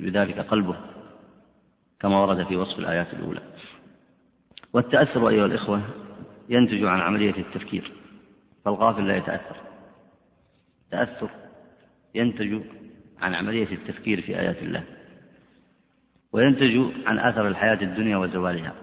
بذلك 0.02 0.38
قلبه 0.38 0.76
كما 2.00 2.20
ورد 2.20 2.46
في 2.46 2.56
وصف 2.56 2.78
الآيات 2.78 3.14
الأولى. 3.14 3.40
والتأثر 4.72 5.28
أيها 5.28 5.46
الإخوة 5.46 5.82
ينتج 6.48 6.84
عن 6.84 7.00
عملية 7.00 7.34
التفكير 7.38 7.92
فالغافل 8.64 9.08
لا 9.08 9.16
يتأثر. 9.16 9.56
تأثر 10.90 11.30
ينتج 12.14 12.62
عن 13.20 13.34
عملية 13.34 13.72
التفكير 13.72 14.20
في 14.20 14.40
آيات 14.40 14.62
الله 14.62 14.84
وينتج 16.32 17.06
عن 17.06 17.18
أثر 17.18 17.48
الحياة 17.48 17.82
الدنيا 17.82 18.16
وزوالها 18.16 18.74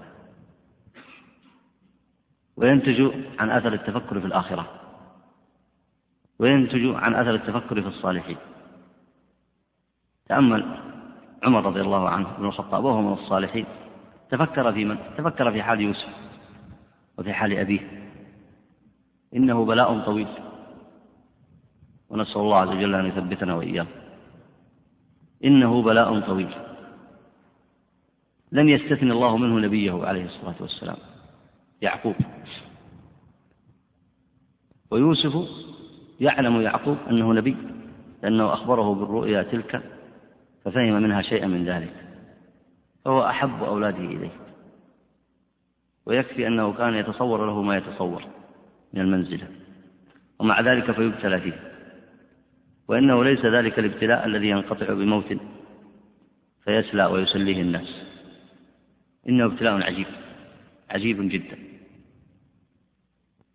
وينتج 2.57 3.11
عن 3.39 3.49
أثر 3.49 3.73
التفكر 3.73 4.19
في 4.19 4.25
الآخرة. 4.25 4.84
وينتج 6.39 6.95
عن 6.95 7.15
أثر 7.15 7.35
التفكر 7.35 7.81
في 7.81 7.87
الصالحين. 7.87 8.37
تأمل 10.25 10.79
عمر 11.43 11.65
رضي 11.65 11.81
الله 11.81 12.09
عنه 12.09 12.37
بن 12.37 12.45
الخطاب 12.45 12.83
وهو 12.83 13.01
من 13.01 13.13
الصالحين. 13.13 13.65
تفكر 14.29 14.73
في 14.73 14.85
من؟ 14.85 14.97
تفكر 15.17 15.51
في 15.51 15.63
حال 15.63 15.81
يوسف 15.81 16.09
وفي 17.17 17.33
حال 17.33 17.57
أبيه. 17.57 18.11
إنه 19.35 19.65
بلاء 19.65 20.05
طويل. 20.05 20.27
ونسأل 22.09 22.41
الله 22.41 22.57
عز 22.57 22.67
وجل 22.67 22.95
أن 22.95 23.05
يثبتنا 23.05 23.55
وإياه. 23.55 23.87
إنه 25.43 25.81
بلاء 25.81 26.19
طويل. 26.19 26.55
لم 28.51 28.69
يستثن 28.69 29.11
الله 29.11 29.37
منه 29.37 29.59
نبيه 29.59 30.05
عليه 30.05 30.25
الصلاة 30.25 30.55
والسلام. 30.59 30.97
يعقوب. 31.81 32.15
ويوسف 34.91 35.49
يعلم 36.19 36.61
يعقوب 36.61 36.97
أنه 37.09 37.33
نبي 37.33 37.57
لأنه 38.23 38.53
أخبره 38.53 38.95
بالرؤيا 38.95 39.43
تلك 39.43 39.81
ففهم 40.65 41.01
منها 41.01 41.21
شيئا 41.21 41.47
من 41.47 41.65
ذلك 41.65 41.93
فهو 43.05 43.25
أحب 43.25 43.63
أولاده 43.63 43.97
إليه. 43.97 44.31
ويكفي 46.05 46.47
أنه 46.47 46.73
كان 46.73 46.93
يتصور 46.93 47.45
له 47.45 47.61
ما 47.61 47.77
يتصور 47.77 48.23
من 48.93 49.01
المنزلة 49.01 49.47
ومع 50.39 50.61
ذلك 50.61 50.91
فيبتلى 50.91 51.41
فيه. 51.41 51.59
وإنه 52.87 53.23
ليس 53.23 53.45
ذلك 53.45 53.79
الابتلاء 53.79 54.25
الذي 54.25 54.49
ينقطع 54.49 54.93
بموت 54.93 55.37
فيسلى 56.63 57.05
ويسليه 57.05 57.61
الناس. 57.61 58.05
إنه 59.29 59.45
ابتلاء 59.45 59.73
عجيب 59.73 60.07
عجيب 60.89 61.29
جدا. 61.29 61.57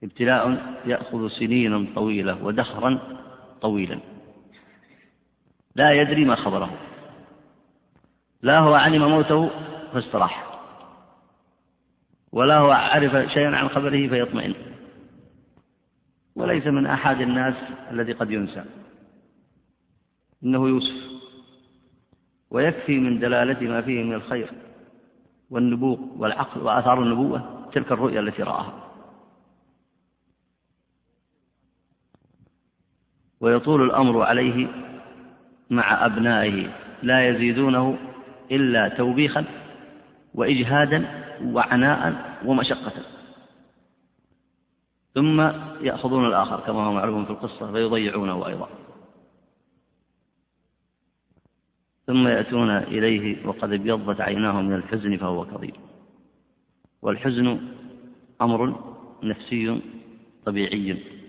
ابتلاء 0.03 0.77
يأخذ 0.87 1.29
سنينا 1.29 1.87
طويلة 1.95 2.45
ودهرا 2.45 2.99
طويلا. 3.61 3.99
لا 5.75 5.93
يدري 5.93 6.25
ما 6.25 6.37
خبره. 6.37 6.71
لا 8.43 8.59
هو 8.59 8.75
علم 8.75 9.11
موته 9.11 9.51
فاستراح. 9.93 10.47
ولا 12.33 12.59
هو 12.59 12.71
عرف 12.71 13.33
شيئا 13.33 13.57
عن 13.57 13.69
خبره 13.69 14.09
فيطمئن. 14.09 14.55
وليس 16.37 16.67
من 16.67 16.87
أحد 16.87 17.21
الناس 17.21 17.55
الذي 17.91 18.13
قد 18.13 18.31
ينسى. 18.31 18.65
إنه 20.45 20.69
يوسف. 20.69 21.11
ويكفي 22.51 22.99
من 22.99 23.19
دلالة 23.19 23.69
ما 23.69 23.83
فيه 23.83 24.03
من 24.03 24.15
الخير 24.15 24.51
والنبوغ 25.51 25.99
والعقل 26.17 26.61
وآثار 26.61 27.03
النبوة 27.03 27.69
تلك 27.73 27.93
الرؤيا 27.93 28.21
التي 28.21 28.43
رآها. 28.43 28.90
ويطول 33.41 33.83
الأمر 33.83 34.23
عليه 34.23 34.69
مع 35.71 36.07
أبنائه 36.07 36.71
لا 37.03 37.29
يزيدونه 37.29 37.99
إلا 38.51 38.89
توبيخا 38.89 39.45
وإجهادا 40.35 41.25
وعناء 41.45 42.37
ومشقة. 42.45 42.93
ثم 45.15 45.41
يأخذون 45.81 46.27
الآخر 46.27 46.61
كما 46.61 46.87
هو 46.87 46.93
معروف 46.93 47.25
في 47.25 47.31
القصة 47.31 47.73
فيضيعونه 47.73 48.47
أيضا. 48.47 48.69
ثم 52.07 52.29
يأتون 52.29 52.71
إليه 52.71 53.47
وقد 53.47 53.73
ابيضت 53.73 54.21
عيناه 54.21 54.61
من 54.61 54.73
الحزن 54.73 55.17
فهو 55.17 55.45
كظيم. 55.45 55.73
والحزن 57.03 57.61
أمر 58.43 58.75
نفسي 59.23 59.81
طبيعي. 60.47 61.20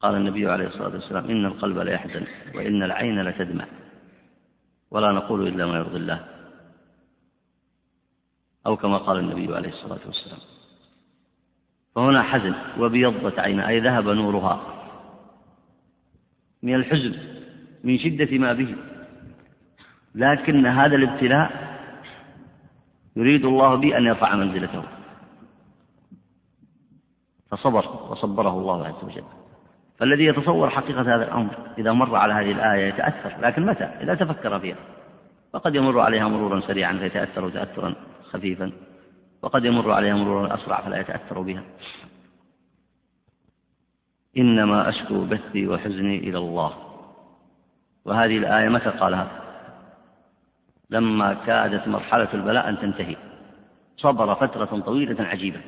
قال 0.00 0.14
النبي 0.14 0.48
عليه 0.50 0.66
الصلاة 0.66 0.94
والسلام 0.94 1.24
إن 1.30 1.44
القلب 1.46 1.78
لا 1.78 1.92
يحزن 1.92 2.26
وإن 2.54 2.82
العين 2.82 3.22
لتدمع 3.22 3.66
ولا 4.90 5.12
نقول 5.12 5.48
إلا 5.48 5.66
ما 5.66 5.76
يرضي 5.76 5.96
الله 5.96 6.26
أو 8.66 8.76
كما 8.76 8.98
قال 8.98 9.18
النبي 9.18 9.54
عليه 9.54 9.68
الصلاة 9.68 10.00
والسلام. 10.06 10.38
فهنا 11.94 12.22
حزن 12.22 12.54
وبيضت 12.78 13.38
عيناه 13.38 13.68
أي 13.68 13.80
ذهب 13.80 14.08
نورها 14.08 14.60
من 16.62 16.74
الحزن 16.74 17.14
من 17.84 17.98
شدة 17.98 18.38
ما 18.38 18.52
به. 18.52 18.76
لكن 20.14 20.66
هذا 20.66 20.96
الابتلاء 20.96 21.66
يريد 23.16 23.44
الله 23.44 23.74
به 23.74 23.98
أن 23.98 24.04
يرفع 24.04 24.34
منزلته. 24.34 24.82
فصبر 27.50 28.10
وصبره 28.10 28.58
الله 28.58 28.86
عز 28.86 29.04
وجل. 29.04 29.24
فالذي 29.98 30.24
يتصور 30.24 30.70
حقيقة 30.70 31.00
هذا 31.00 31.24
الأمر 31.24 31.54
إذا 31.78 31.92
مر 31.92 32.16
على 32.16 32.34
هذه 32.34 32.52
الآية 32.52 32.88
يتأثر 32.88 33.40
لكن 33.40 33.66
متى؟ 33.66 33.84
إذا 33.84 34.14
تفكر 34.14 34.58
فيها. 34.58 34.76
فقد 35.52 35.74
يمر 35.74 36.00
عليها 36.00 36.28
مرورا 36.28 36.60
سريعا 36.60 36.92
فيتأثر 36.92 37.50
تأثرا 37.50 37.94
خفيفا. 38.30 38.72
وقد 39.42 39.64
يمر 39.64 39.92
عليها 39.92 40.14
مرورا 40.14 40.54
أسرع 40.54 40.80
فلا 40.80 41.00
يتأثر 41.00 41.40
بها. 41.40 41.62
إنما 44.38 44.88
أشكو 44.88 45.24
بثي 45.24 45.68
وحزني 45.68 46.18
إلى 46.18 46.38
الله. 46.38 46.72
وهذه 48.04 48.38
الآية 48.38 48.68
متى 48.68 48.90
قالها؟ 48.90 49.28
لما 50.90 51.34
كادت 51.34 51.88
مرحلة 51.88 52.28
البلاء 52.34 52.68
أن 52.68 52.78
تنتهي. 52.78 53.16
صبر 53.96 54.34
فترة 54.34 54.80
طويلة 54.80 55.24
عجيبة. 55.24 55.60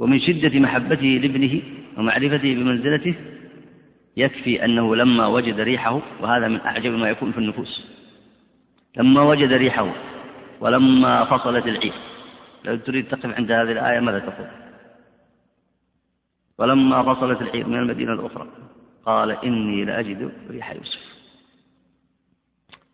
ومن 0.00 0.20
شدة 0.20 0.60
محبته 0.60 1.06
لابنه 1.22 1.62
ومعرفته 1.96 2.54
بمنزلته 2.54 3.14
يكفي 4.16 4.64
أنه 4.64 4.96
لما 4.96 5.26
وجد 5.26 5.60
ريحه 5.60 6.00
وهذا 6.20 6.48
من 6.48 6.60
أعجب 6.60 6.92
ما 6.92 7.08
يكون 7.10 7.32
في 7.32 7.38
النفوس. 7.38 7.86
لما 8.96 9.22
وجد 9.22 9.52
ريحه 9.52 9.92
ولما 10.60 11.24
فصلت 11.24 11.66
العير 11.66 11.92
لو 12.64 12.76
تريد 12.76 13.08
تقف 13.08 13.36
عند 13.36 13.52
هذه 13.52 13.72
الآية 13.72 14.00
ماذا 14.00 14.18
تقول؟ 14.18 14.46
ولما 16.58 17.02
فصلت 17.02 17.42
العير 17.42 17.66
من 17.66 17.78
المدينة 17.78 18.12
الأخرى 18.12 18.48
قال 19.04 19.30
إني 19.30 19.84
لأجد 19.84 20.32
ريح 20.50 20.72
يوسف. 20.72 21.00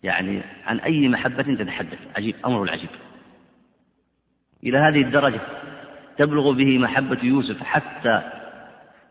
يعني 0.03 0.43
عن 0.65 0.79
أي 0.79 1.09
محبة 1.09 1.43
تتحدث؟ 1.43 1.99
عجيب 2.17 2.35
أمر 2.47 2.63
العجيب. 2.63 2.91
إلى 4.65 4.79
هذه 4.79 5.01
الدرجة 5.03 5.41
تبلغ 6.19 6.53
به 6.53 6.79
محبة 6.79 7.19
يوسف 7.23 7.63
حتى 7.63 8.23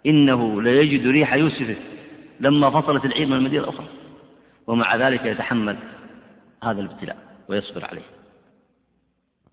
إنه 0.06 0.62
ليجد 0.62 1.08
ريح 1.08 1.34
يوسف 1.34 1.78
لما 2.40 2.70
فصلت 2.70 3.06
العير 3.06 3.28
من 3.28 3.34
المدينة 3.34 3.64
الأخرى. 3.64 3.88
ومع 4.68 4.96
ذلك 4.96 5.26
يتحمل 5.26 5.78
هذا 6.64 6.82
الابتلاء 6.82 7.18
ويصبر 7.50 7.86
عليه. 7.86 8.08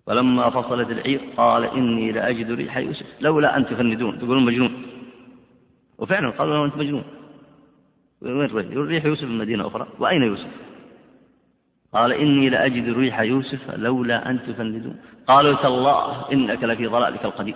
ولما 0.07 0.49
فصلت 0.49 0.89
العير 0.89 1.21
قال 1.37 1.63
إني 1.63 2.11
لأجد 2.11 2.51
ريح 2.51 2.77
يوسف. 2.77 3.05
لولا 3.21 3.57
أن 3.57 3.65
تفندون 3.65 4.19
تقولون 4.19 4.45
مجنون. 4.45 4.83
وفعلا 5.97 6.29
قالوا 6.29 6.53
له 6.57 6.65
أنت 6.65 6.77
مجنون. 6.77 7.03
وين 8.21 8.49
ريح؟ 8.75 9.05
يوسف 9.05 9.23
من 9.23 9.37
مدينة 9.37 9.67
أخرى 9.67 9.87
وأين 9.99 10.23
يوسف؟ 10.23 10.47
قال 11.93 12.13
إني 12.13 12.49
لأجد 12.49 12.97
ريح 12.97 13.19
يوسف 13.19 13.71
لولا 13.75 14.29
أن 14.29 14.39
تفندون. 14.47 14.97
قالوا 15.27 15.55
تالله 15.55 16.31
إنك 16.31 16.63
لفي 16.63 16.87
ضلالك 16.87 17.25
القديم. 17.25 17.55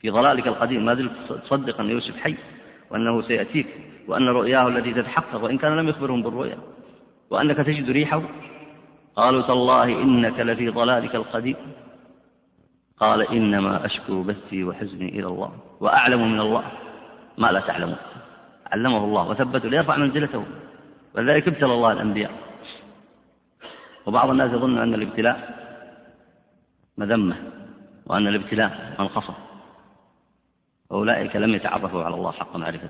في 0.00 0.10
ضلالك 0.10 0.46
القديم. 0.46 0.84
ما 0.84 0.94
زلت 0.94 1.12
تصدق 1.44 1.80
أن 1.80 1.90
يوسف 1.90 2.16
حي 2.16 2.36
وأنه 2.90 3.22
سيأتيك 3.22 3.66
وأن 4.08 4.28
رؤياه 4.28 4.68
التي 4.68 4.94
تتحقق 4.94 5.44
وإن 5.44 5.58
كان 5.58 5.76
لم 5.76 5.88
يخبرهم 5.88 6.22
بالرؤيا 6.22 6.58
وأنك 7.30 7.56
تجد 7.56 7.90
ريحه. 7.90 8.22
قالوا 9.16 9.42
تالله 9.42 9.84
إنك 9.84 10.40
لفي 10.40 10.68
ضلالك 10.68 11.14
القديم. 11.14 11.56
قال 13.00 13.20
إنما 13.22 13.86
أشكو 13.86 14.22
بثي 14.22 14.64
وحزني 14.64 15.08
إلى 15.08 15.26
الله 15.26 15.52
وأعلم 15.80 16.32
من 16.32 16.40
الله 16.40 16.64
ما 17.38 17.48
لا 17.52 17.60
تعلمون. 17.60 17.96
علمه 18.72 19.04
الله 19.04 19.28
وثبته 19.28 19.68
ليرفع 19.68 19.96
منزلته. 19.96 20.44
ولذلك 21.14 21.48
ابتلى 21.48 21.74
الله 21.74 21.92
الأنبياء. 21.92 22.51
وبعض 24.06 24.30
الناس 24.30 24.52
يظن 24.52 24.78
أن 24.78 24.94
الابتلاء 24.94 25.62
مذمة 26.98 27.36
وأن 28.06 28.26
الابتلاء 28.26 28.96
منقصة. 28.98 29.34
أولئك 30.92 31.36
لم 31.36 31.54
يتعرفوا 31.54 32.04
على 32.04 32.14
الله 32.14 32.32
حق 32.32 32.56
معرفته 32.56 32.88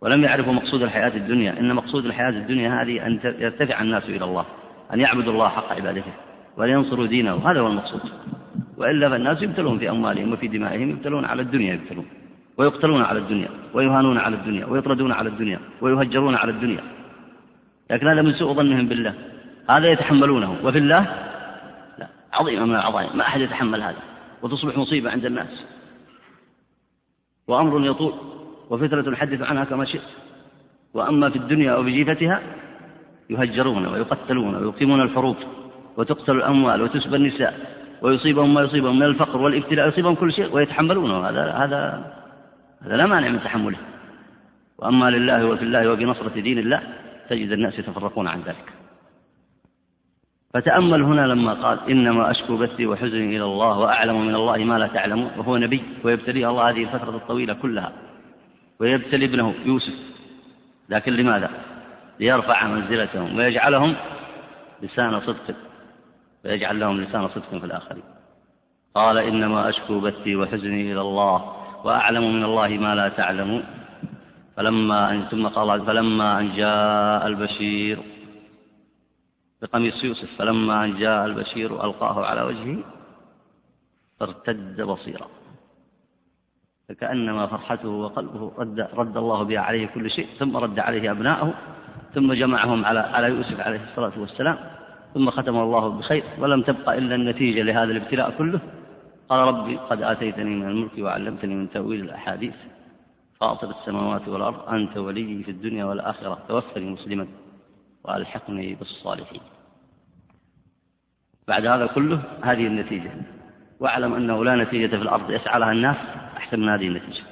ولم 0.00 0.24
يعرفوا 0.24 0.52
مقصود 0.52 0.82
الحياة 0.82 1.16
الدنيا. 1.16 1.60
إن 1.60 1.74
مقصود 1.74 2.06
الحياة 2.06 2.30
الدنيا 2.30 2.82
هذه 2.82 3.06
أن 3.06 3.20
يرتفع 3.24 3.82
الناس 3.82 4.04
إلى 4.04 4.24
الله 4.24 4.44
أن 4.92 5.00
يعبدوا 5.00 5.32
الله 5.32 5.48
حق 5.48 5.72
عبادته 5.72 6.12
وأن 6.56 6.70
ينصروا 6.70 7.06
دينه 7.06 7.50
هذا 7.50 7.60
هو 7.60 7.66
المقصود. 7.66 8.00
وإلا 8.76 9.08
فالناس 9.08 9.42
يبتلون 9.42 9.78
في 9.78 9.90
أموالهم 9.90 10.32
وفي 10.32 10.48
دمائهم 10.48 10.90
يبتلون 10.90 11.24
على 11.24 11.42
الدنيا 11.42 11.74
يبتلون 11.74 12.06
ويقتلون 12.58 13.02
على 13.02 13.18
الدنيا 13.18 13.48
ويهانون 13.74 14.18
على 14.18 14.36
الدنيا 14.36 14.66
ويطردون 14.66 15.12
على 15.12 15.28
الدنيا 15.28 15.60
ويهجرون 15.80 16.34
على 16.34 16.50
الدنيا. 16.50 16.80
لكن 17.90 18.08
هذا 18.08 18.22
من 18.22 18.32
سوء 18.32 18.54
ظنهم 18.54 18.88
بالله. 18.88 19.14
هذا 19.70 19.92
يتحملونه 19.92 20.56
وفي 20.62 20.78
الله 20.78 21.06
لا 21.98 22.06
عظيم 22.32 22.68
من 22.68 22.74
العظائم 22.74 23.16
ما 23.16 23.22
أحد 23.22 23.40
يتحمل 23.40 23.82
هذا 23.82 24.02
وتصبح 24.42 24.78
مصيبة 24.78 25.10
عند 25.10 25.24
الناس. 25.24 25.64
وأمر 27.48 27.86
يطول 27.86 28.14
وفترة 28.70 29.10
نحدث 29.10 29.42
عنها 29.42 29.64
كما 29.64 29.84
شئت. 29.84 30.08
وأما 30.94 31.30
في 31.30 31.36
الدنيا 31.36 31.76
وبجيفتها 31.76 32.40
يهجرون 33.30 33.86
ويقتلون 33.86 34.54
ويقيمون 34.54 35.00
الحروب 35.02 35.36
وتقتل 35.96 36.36
الأموال 36.36 36.82
وتسبى 36.82 37.16
النساء 37.16 37.54
ويصيبهم 38.02 38.54
ما 38.54 38.62
يصيبهم 38.62 38.98
من 38.98 39.06
الفقر 39.06 39.42
والابتلاء 39.42 39.88
يصيبهم 39.88 40.14
كل 40.14 40.32
شيء 40.32 40.54
ويتحملونه 40.54 41.28
هذا 41.28 41.52
هذا 41.52 42.12
هذا 42.82 42.96
لا 42.96 43.06
مانع 43.06 43.28
من 43.28 43.40
تحمله. 43.40 43.78
وأما 44.78 45.10
لله 45.10 45.46
وفي 45.46 45.62
الله 45.62 45.90
وبنصرة 45.90 46.40
دين 46.40 46.58
الله 46.58 46.82
تجد 47.28 47.52
الناس 47.52 47.78
يتفرقون 47.78 48.28
عن 48.28 48.40
ذلك. 48.40 48.83
فتأمل 50.54 51.02
هنا 51.02 51.26
لما 51.26 51.52
قال 51.52 51.78
إنما 51.90 52.30
أشكو 52.30 52.56
بثي 52.56 52.86
وحزني 52.86 53.36
إلى 53.36 53.44
الله 53.44 53.78
وأعلم 53.78 54.26
من 54.26 54.34
الله 54.34 54.56
ما 54.56 54.78
لا 54.78 54.86
تعلمون 54.86 55.30
وهو 55.36 55.56
نبي 55.56 55.82
ويبتليه 56.04 56.50
الله 56.50 56.70
هذه 56.70 56.82
الفترة 56.82 57.16
الطويلة 57.16 57.54
كلها 57.54 57.92
ويبتلي 58.80 59.24
ابنه 59.24 59.54
يوسف. 59.64 59.94
لكن 60.88 61.12
لماذا؟ 61.12 61.50
ليرفع 62.20 62.66
منزلتهم 62.66 63.36
ويجعلهم 63.36 63.94
لسان 64.82 65.20
صدق 65.20 65.54
ويجعل 66.44 66.80
لهم 66.80 67.00
لسان 67.00 67.28
صدق 67.28 67.58
في 67.58 67.66
الآخرين. 67.66 68.02
قال 68.94 69.18
إنما 69.18 69.68
أشكو 69.68 70.00
بثي 70.00 70.36
وحزني 70.36 70.92
إلى 70.92 71.00
الله 71.00 71.52
وأعلم 71.84 72.34
من 72.34 72.44
الله 72.44 72.68
ما 72.68 72.94
لا 72.94 73.08
تعلمون. 73.08 73.64
فلما 74.56 75.10
أن 75.10 75.22
ثم 75.30 75.46
قال 75.46 75.86
فلما 75.86 76.40
أن 76.40 76.56
جاء 76.56 77.26
البشير 77.26 77.98
بقميص 79.64 80.04
يوسف 80.04 80.28
فلما 80.38 80.86
جاء 80.98 81.26
البشير 81.26 81.84
ألقاه 81.84 82.26
على 82.26 82.42
وجهه 82.42 82.78
فارتد 84.20 84.80
بصيرا. 84.80 85.28
فكأنما 86.88 87.46
فرحته 87.46 87.88
وقلبه 87.88 88.52
رد, 88.58 88.88
رد 88.94 89.16
الله 89.16 89.42
بها 89.42 89.60
عليه 89.60 89.86
كل 89.86 90.10
شيء 90.10 90.28
ثم 90.38 90.56
رد 90.56 90.78
عليه 90.78 91.10
أبناءه 91.10 91.54
ثم 92.14 92.32
جمعهم 92.32 92.84
على 92.84 93.00
على 93.00 93.26
يوسف 93.26 93.60
عليه 93.60 93.80
الصلاة 93.90 94.12
والسلام 94.20 94.58
ثم 95.14 95.30
ختم 95.30 95.56
الله 95.56 95.88
بخير 95.88 96.24
ولم 96.38 96.62
تبقى 96.62 96.98
إلا 96.98 97.14
النتيجة 97.14 97.62
لهذا 97.62 97.92
الابتلاء 97.92 98.30
كله. 98.38 98.60
قال 99.28 99.40
ربي 99.40 99.76
قد 99.76 100.02
آتيتني 100.02 100.44
من 100.44 100.68
الملك 100.68 100.98
وعلمتني 100.98 101.54
من 101.54 101.70
تأويل 101.70 102.00
الأحاديث 102.04 102.54
فاطر 103.40 103.70
السماوات 103.70 104.28
والأرض 104.28 104.68
أنت 104.68 104.96
ولي 104.96 105.42
في 105.42 105.50
الدنيا 105.50 105.84
والآخرة 105.84 106.38
توفني 106.48 106.90
مسلما 106.90 107.26
وألحقني 108.04 108.74
بالصالحين. 108.74 109.40
بعد 111.48 111.66
هذا 111.66 111.86
كله 111.86 112.22
هذه 112.42 112.66
النتيجة. 112.66 113.10
واعلم 113.80 114.14
أنه 114.14 114.44
لا 114.44 114.56
نتيجة 114.56 114.96
في 114.96 115.02
الأرض 115.02 115.30
يسعى 115.30 115.60
لها 115.60 115.72
الناس 115.72 115.96
أحسن 116.36 116.60
من 116.60 116.68
هذه 116.68 116.88
النتيجة. 116.88 117.22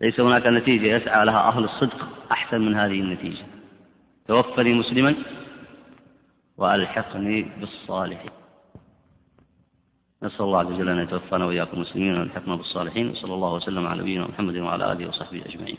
ليس 0.00 0.20
هناك 0.20 0.46
نتيجة 0.46 0.86
يسعى 0.86 1.24
لها 1.24 1.48
أهل 1.48 1.64
الصدق 1.64 2.08
أحسن 2.32 2.60
من 2.60 2.74
هذه 2.74 3.00
النتيجة. 3.00 3.44
توفني 4.28 4.74
مسلما 4.74 5.14
وألحقني 6.56 7.42
بالصالحين. 7.60 8.30
نسأل 10.22 10.44
الله 10.44 10.58
عز 10.58 10.66
وجل 10.66 10.88
أن 10.88 10.98
يتوفانا 10.98 11.44
وإياكم 11.44 11.80
مسلمين 11.80 12.18
ويلحقنا 12.18 12.54
بالصالحين 12.54 13.10
وصلى 13.10 13.34
الله 13.34 13.54
وسلم 13.54 13.86
على 13.86 14.00
نبينا 14.00 14.26
محمد 14.26 14.56
وعلى 14.56 14.92
آله 14.92 15.08
وصحبه 15.08 15.42
أجمعين. 15.46 15.78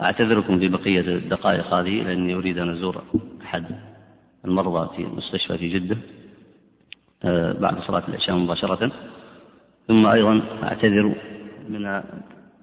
أعتذركم 0.00 0.58
في 0.58 0.68
بقية 0.68 1.00
الدقائق 1.00 1.74
هذه 1.74 2.02
لأني 2.02 2.34
أريد 2.34 2.58
أن 2.58 2.70
أزور 2.70 3.02
أحد 3.44 3.64
المرضى 4.44 4.96
في 4.96 5.02
المستشفى 5.02 5.58
في 5.58 5.68
جدة 5.68 5.96
آه، 7.24 7.52
بعد 7.52 7.80
صلاة 7.80 8.02
العشاء 8.08 8.36
مباشرة. 8.36 8.92
ثم 9.88 10.06
أيضا 10.06 10.42
أعتذر 10.62 11.14
من 11.68 12.02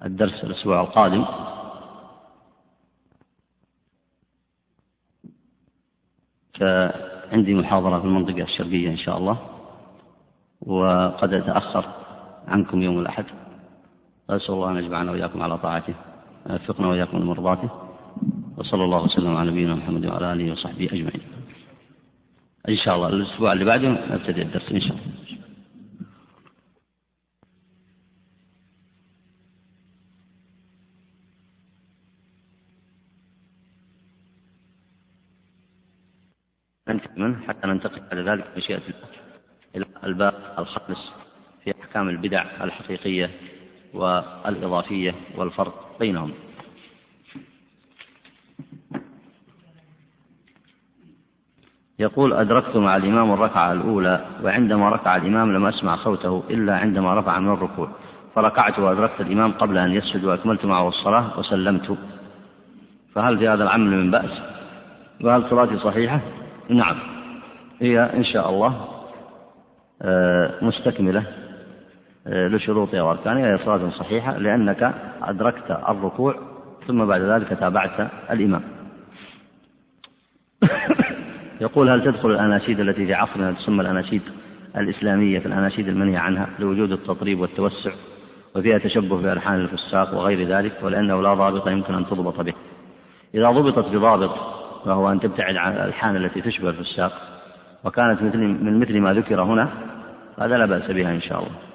الدرس 0.04 0.44
الأسبوع 0.44 0.80
القادم. 0.80 1.24
فعندي 6.60 7.54
محاضرة 7.54 7.98
في 7.98 8.04
المنطقة 8.04 8.42
الشرقية 8.42 8.90
إن 8.90 8.98
شاء 8.98 9.18
الله 9.18 9.38
وقد 10.60 11.32
أتأخر 11.32 11.84
عنكم 12.48 12.82
يوم 12.82 12.98
الأحد. 12.98 13.24
أسأل 14.30 14.54
الله 14.54 14.70
أن 14.70 14.76
يجمعنا 14.76 15.12
وإياكم 15.12 15.42
على 15.42 15.58
طاعته. 15.58 15.94
ويوفقنا 16.46 16.88
وإياكم 16.88 17.18
لمرضاته 17.18 17.70
وصلى 18.56 18.84
الله 18.84 19.02
وسلم 19.02 19.36
على 19.36 19.50
نبينا 19.50 19.74
محمد 19.74 20.06
وعلى 20.06 20.32
آله 20.32 20.52
وصحبه 20.52 20.84
أجمعين. 20.84 21.22
إن 22.68 22.76
شاء 22.76 22.96
الله 22.96 23.08
الأسبوع 23.08 23.52
اللي 23.52 23.64
بعده 23.64 23.88
نبتدئ 23.88 24.42
الدرس 24.42 24.72
إن 24.72 24.80
شاء 24.80 24.92
الله. 24.92 25.12
منه 37.16 37.46
حتى 37.48 37.66
ننتقل 37.66 38.00
بعد 38.00 38.18
ذلك 38.28 38.50
بمشيئة 38.54 38.76
الله 38.76 39.08
إلى 39.76 39.86
الباب 40.04 40.34
الخامس 40.58 41.12
في 41.64 41.74
أحكام 41.82 42.08
البدع 42.08 42.64
الحقيقية. 42.64 43.30
والإضافية 43.94 45.14
والفرق 45.36 45.96
بينهم. 46.00 46.32
يقول 51.98 52.32
أدركت 52.32 52.76
مع 52.76 52.96
الإمام 52.96 53.32
الركعة 53.32 53.72
الأولى 53.72 54.26
وعندما 54.44 54.88
ركع 54.88 55.16
الإمام 55.16 55.52
لم 55.52 55.66
أسمع 55.66 55.96
صوته 55.96 56.42
إلا 56.50 56.76
عندما 56.76 57.14
رفع 57.14 57.38
من 57.38 57.52
الركوع. 57.52 57.88
فركعت 58.34 58.78
وأدركت 58.78 59.20
الإمام 59.20 59.52
قبل 59.52 59.78
أن 59.78 59.90
يسجد 59.92 60.24
وأكملت 60.24 60.64
معه 60.64 60.88
الصلاة 60.88 61.38
وسلمت. 61.38 61.98
فهل 63.14 63.38
في 63.38 63.48
هذا 63.48 63.62
العمل 63.62 63.90
من 63.90 64.10
بأس؟ 64.10 64.30
وهل 65.20 65.50
صلاتي 65.50 65.78
صحيحة؟ 65.78 66.20
نعم. 66.68 66.96
هي 67.80 68.00
إن 68.00 68.24
شاء 68.24 68.50
الله 68.50 68.88
آه، 70.02 70.64
مستكملة. 70.64 71.41
لشروطها 72.26 73.02
وأركانها 73.02 73.52
هي 73.52 73.58
صلاة 73.58 73.90
صحيحة 73.90 74.38
لأنك 74.38 74.94
أدركت 75.22 75.70
الركوع 75.88 76.34
ثم 76.86 77.04
بعد 77.04 77.20
ذلك 77.20 77.48
تابعت 77.48 78.10
الإمام. 78.30 78.62
يقول 81.60 81.88
هل 81.88 82.04
تدخل 82.04 82.30
الأناشيد 82.30 82.80
التي 82.80 83.06
في 83.06 83.14
عصرنا 83.14 83.52
تسمى 83.52 83.80
الأناشيد 83.80 84.22
الإسلامية 84.76 85.38
في 85.38 85.46
الأناشيد 85.46 85.88
المنهي 85.88 86.16
عنها 86.16 86.48
لوجود 86.58 86.92
التطريب 86.92 87.40
والتوسع 87.40 87.90
وفيها 88.56 88.78
تشبه 88.78 89.22
بألحان 89.22 89.60
الفساق 89.60 90.14
وغير 90.14 90.48
ذلك 90.48 90.72
ولأنه 90.82 91.22
لا 91.22 91.34
ضابط 91.34 91.68
يمكن 91.68 91.94
أن 91.94 92.06
تضبط 92.06 92.40
به. 92.40 92.54
إذا 93.34 93.50
ضبطت 93.50 93.88
بضابط 93.88 94.36
وهو 94.86 95.12
أن 95.12 95.20
تبتعد 95.20 95.56
عن 95.56 95.72
الألحان 95.72 96.16
التي 96.16 96.40
تشبه 96.40 96.68
الفساق. 96.68 97.12
وكانت 97.84 98.22
مثل 98.22 98.38
من 98.38 98.80
مثل 98.80 99.00
ما 99.00 99.12
ذكر 99.12 99.42
هنا 99.42 99.68
هذا 100.38 100.56
لا 100.56 100.66
بأس 100.66 100.90
بها 100.90 101.10
إن 101.10 101.20
شاء 101.20 101.38
الله. 101.38 101.71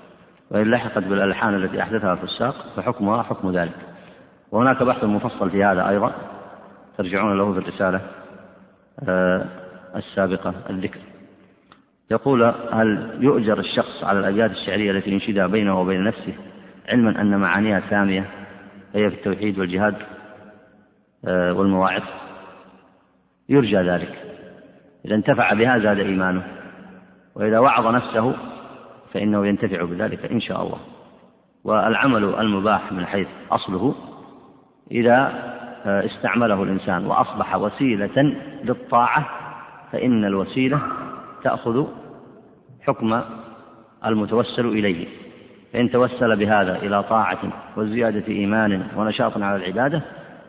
وإن 0.52 0.72
لحقت 0.72 1.04
بالألحان 1.04 1.56
التي 1.56 1.82
أحدثها 1.82 2.14
الفساق 2.14 2.56
فحكمها 2.76 3.24
حكم 3.24 3.52
ذلك. 3.52 3.76
وهناك 4.52 4.84
بحث 4.84 5.04
مفصل 5.04 5.50
في 5.50 5.64
هذا 5.64 5.89
أيضا 5.89 6.12
ترجعون 6.98 7.38
له 7.38 7.54
في 7.54 7.60
الرسالة 7.60 8.02
آه، 9.10 9.45
السابقة 9.95 10.54
الذكر. 10.70 11.00
يقول 12.12 12.43
هل 12.72 13.18
يؤجر 13.20 13.60
الشخص 13.60 14.04
على 14.04 14.20
الأبيات 14.20 14.52
الشعرية 14.52 14.91
التي 14.91 15.12
ينشدها 15.12 15.48
بينه 15.48 15.82
وبين 15.82 16.04
نفسه 16.04 16.34
علما 16.89 17.22
أن 17.22 17.38
معانيها 17.38 17.82
سامية 17.89 18.26
هي 18.95 19.10
في 19.10 19.16
التوحيد 19.16 19.60
والجهاد 19.60 19.95
آه، 21.26 21.54
والمواعظ؟ 21.54 22.04
يرجى 23.50 23.78
ذلك. 23.78 24.28
إذا 25.06 25.16
انتفع 25.16 25.54
بها 25.54 25.80
زاد 25.80 26.00
إيمانه 26.00 26.43
وإذا 27.36 27.60
وعظ 27.60 27.88
نفسه 27.88 28.36
فإنه 29.18 29.47
ينتفع 29.47 29.84
بذلك 29.84 30.32
إن 30.32 30.41
شاء 30.41 30.63
الله. 30.63 30.78
والعمل 31.63 32.24
المباح 32.24 32.91
من 32.91 33.05
حيث 33.05 33.28
أصله 33.51 33.95
إذا 34.91 35.34
آه، 35.86 36.05
استعمله 36.05 36.63
الإنسان 36.63 37.05
وأصبح 37.05 37.55
وسيلة 37.55 38.36
للطاعة 38.63 39.30
فإن 39.91 40.26
الوسيلة 40.26 40.82
تأخذ 41.43 41.86
حكم 42.82 43.22
المتوسل 44.05 44.65
إليه. 44.65 45.07
فإن 45.74 45.91
توسل 45.91 46.36
بهذا 46.36 46.76
إلى 46.76 47.03
طاعة 47.03 47.39
وزيادة 47.78 48.28
إيمان 48.28 48.88
ونشاط 48.95 49.38
على 49.38 49.55
العبادة 49.55 50.01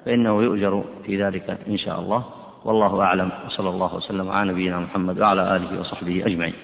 فإنه 0.06 0.42
يؤجر 0.42 0.84
في 1.06 1.24
ذلك 1.24 1.58
إن 1.68 1.78
شاء 1.78 2.00
الله. 2.00 2.24
والله 2.64 3.02
أعلم 3.02 3.30
وصلى 3.46 3.68
الله 3.68 3.94
وسلم 3.94 4.30
على 4.30 4.52
نبينا 4.52 4.78
محمد 4.80 5.20
وعلى 5.20 5.56
آله 5.56 5.80
وصحبه 5.80 6.26
أجمعين. 6.26 6.54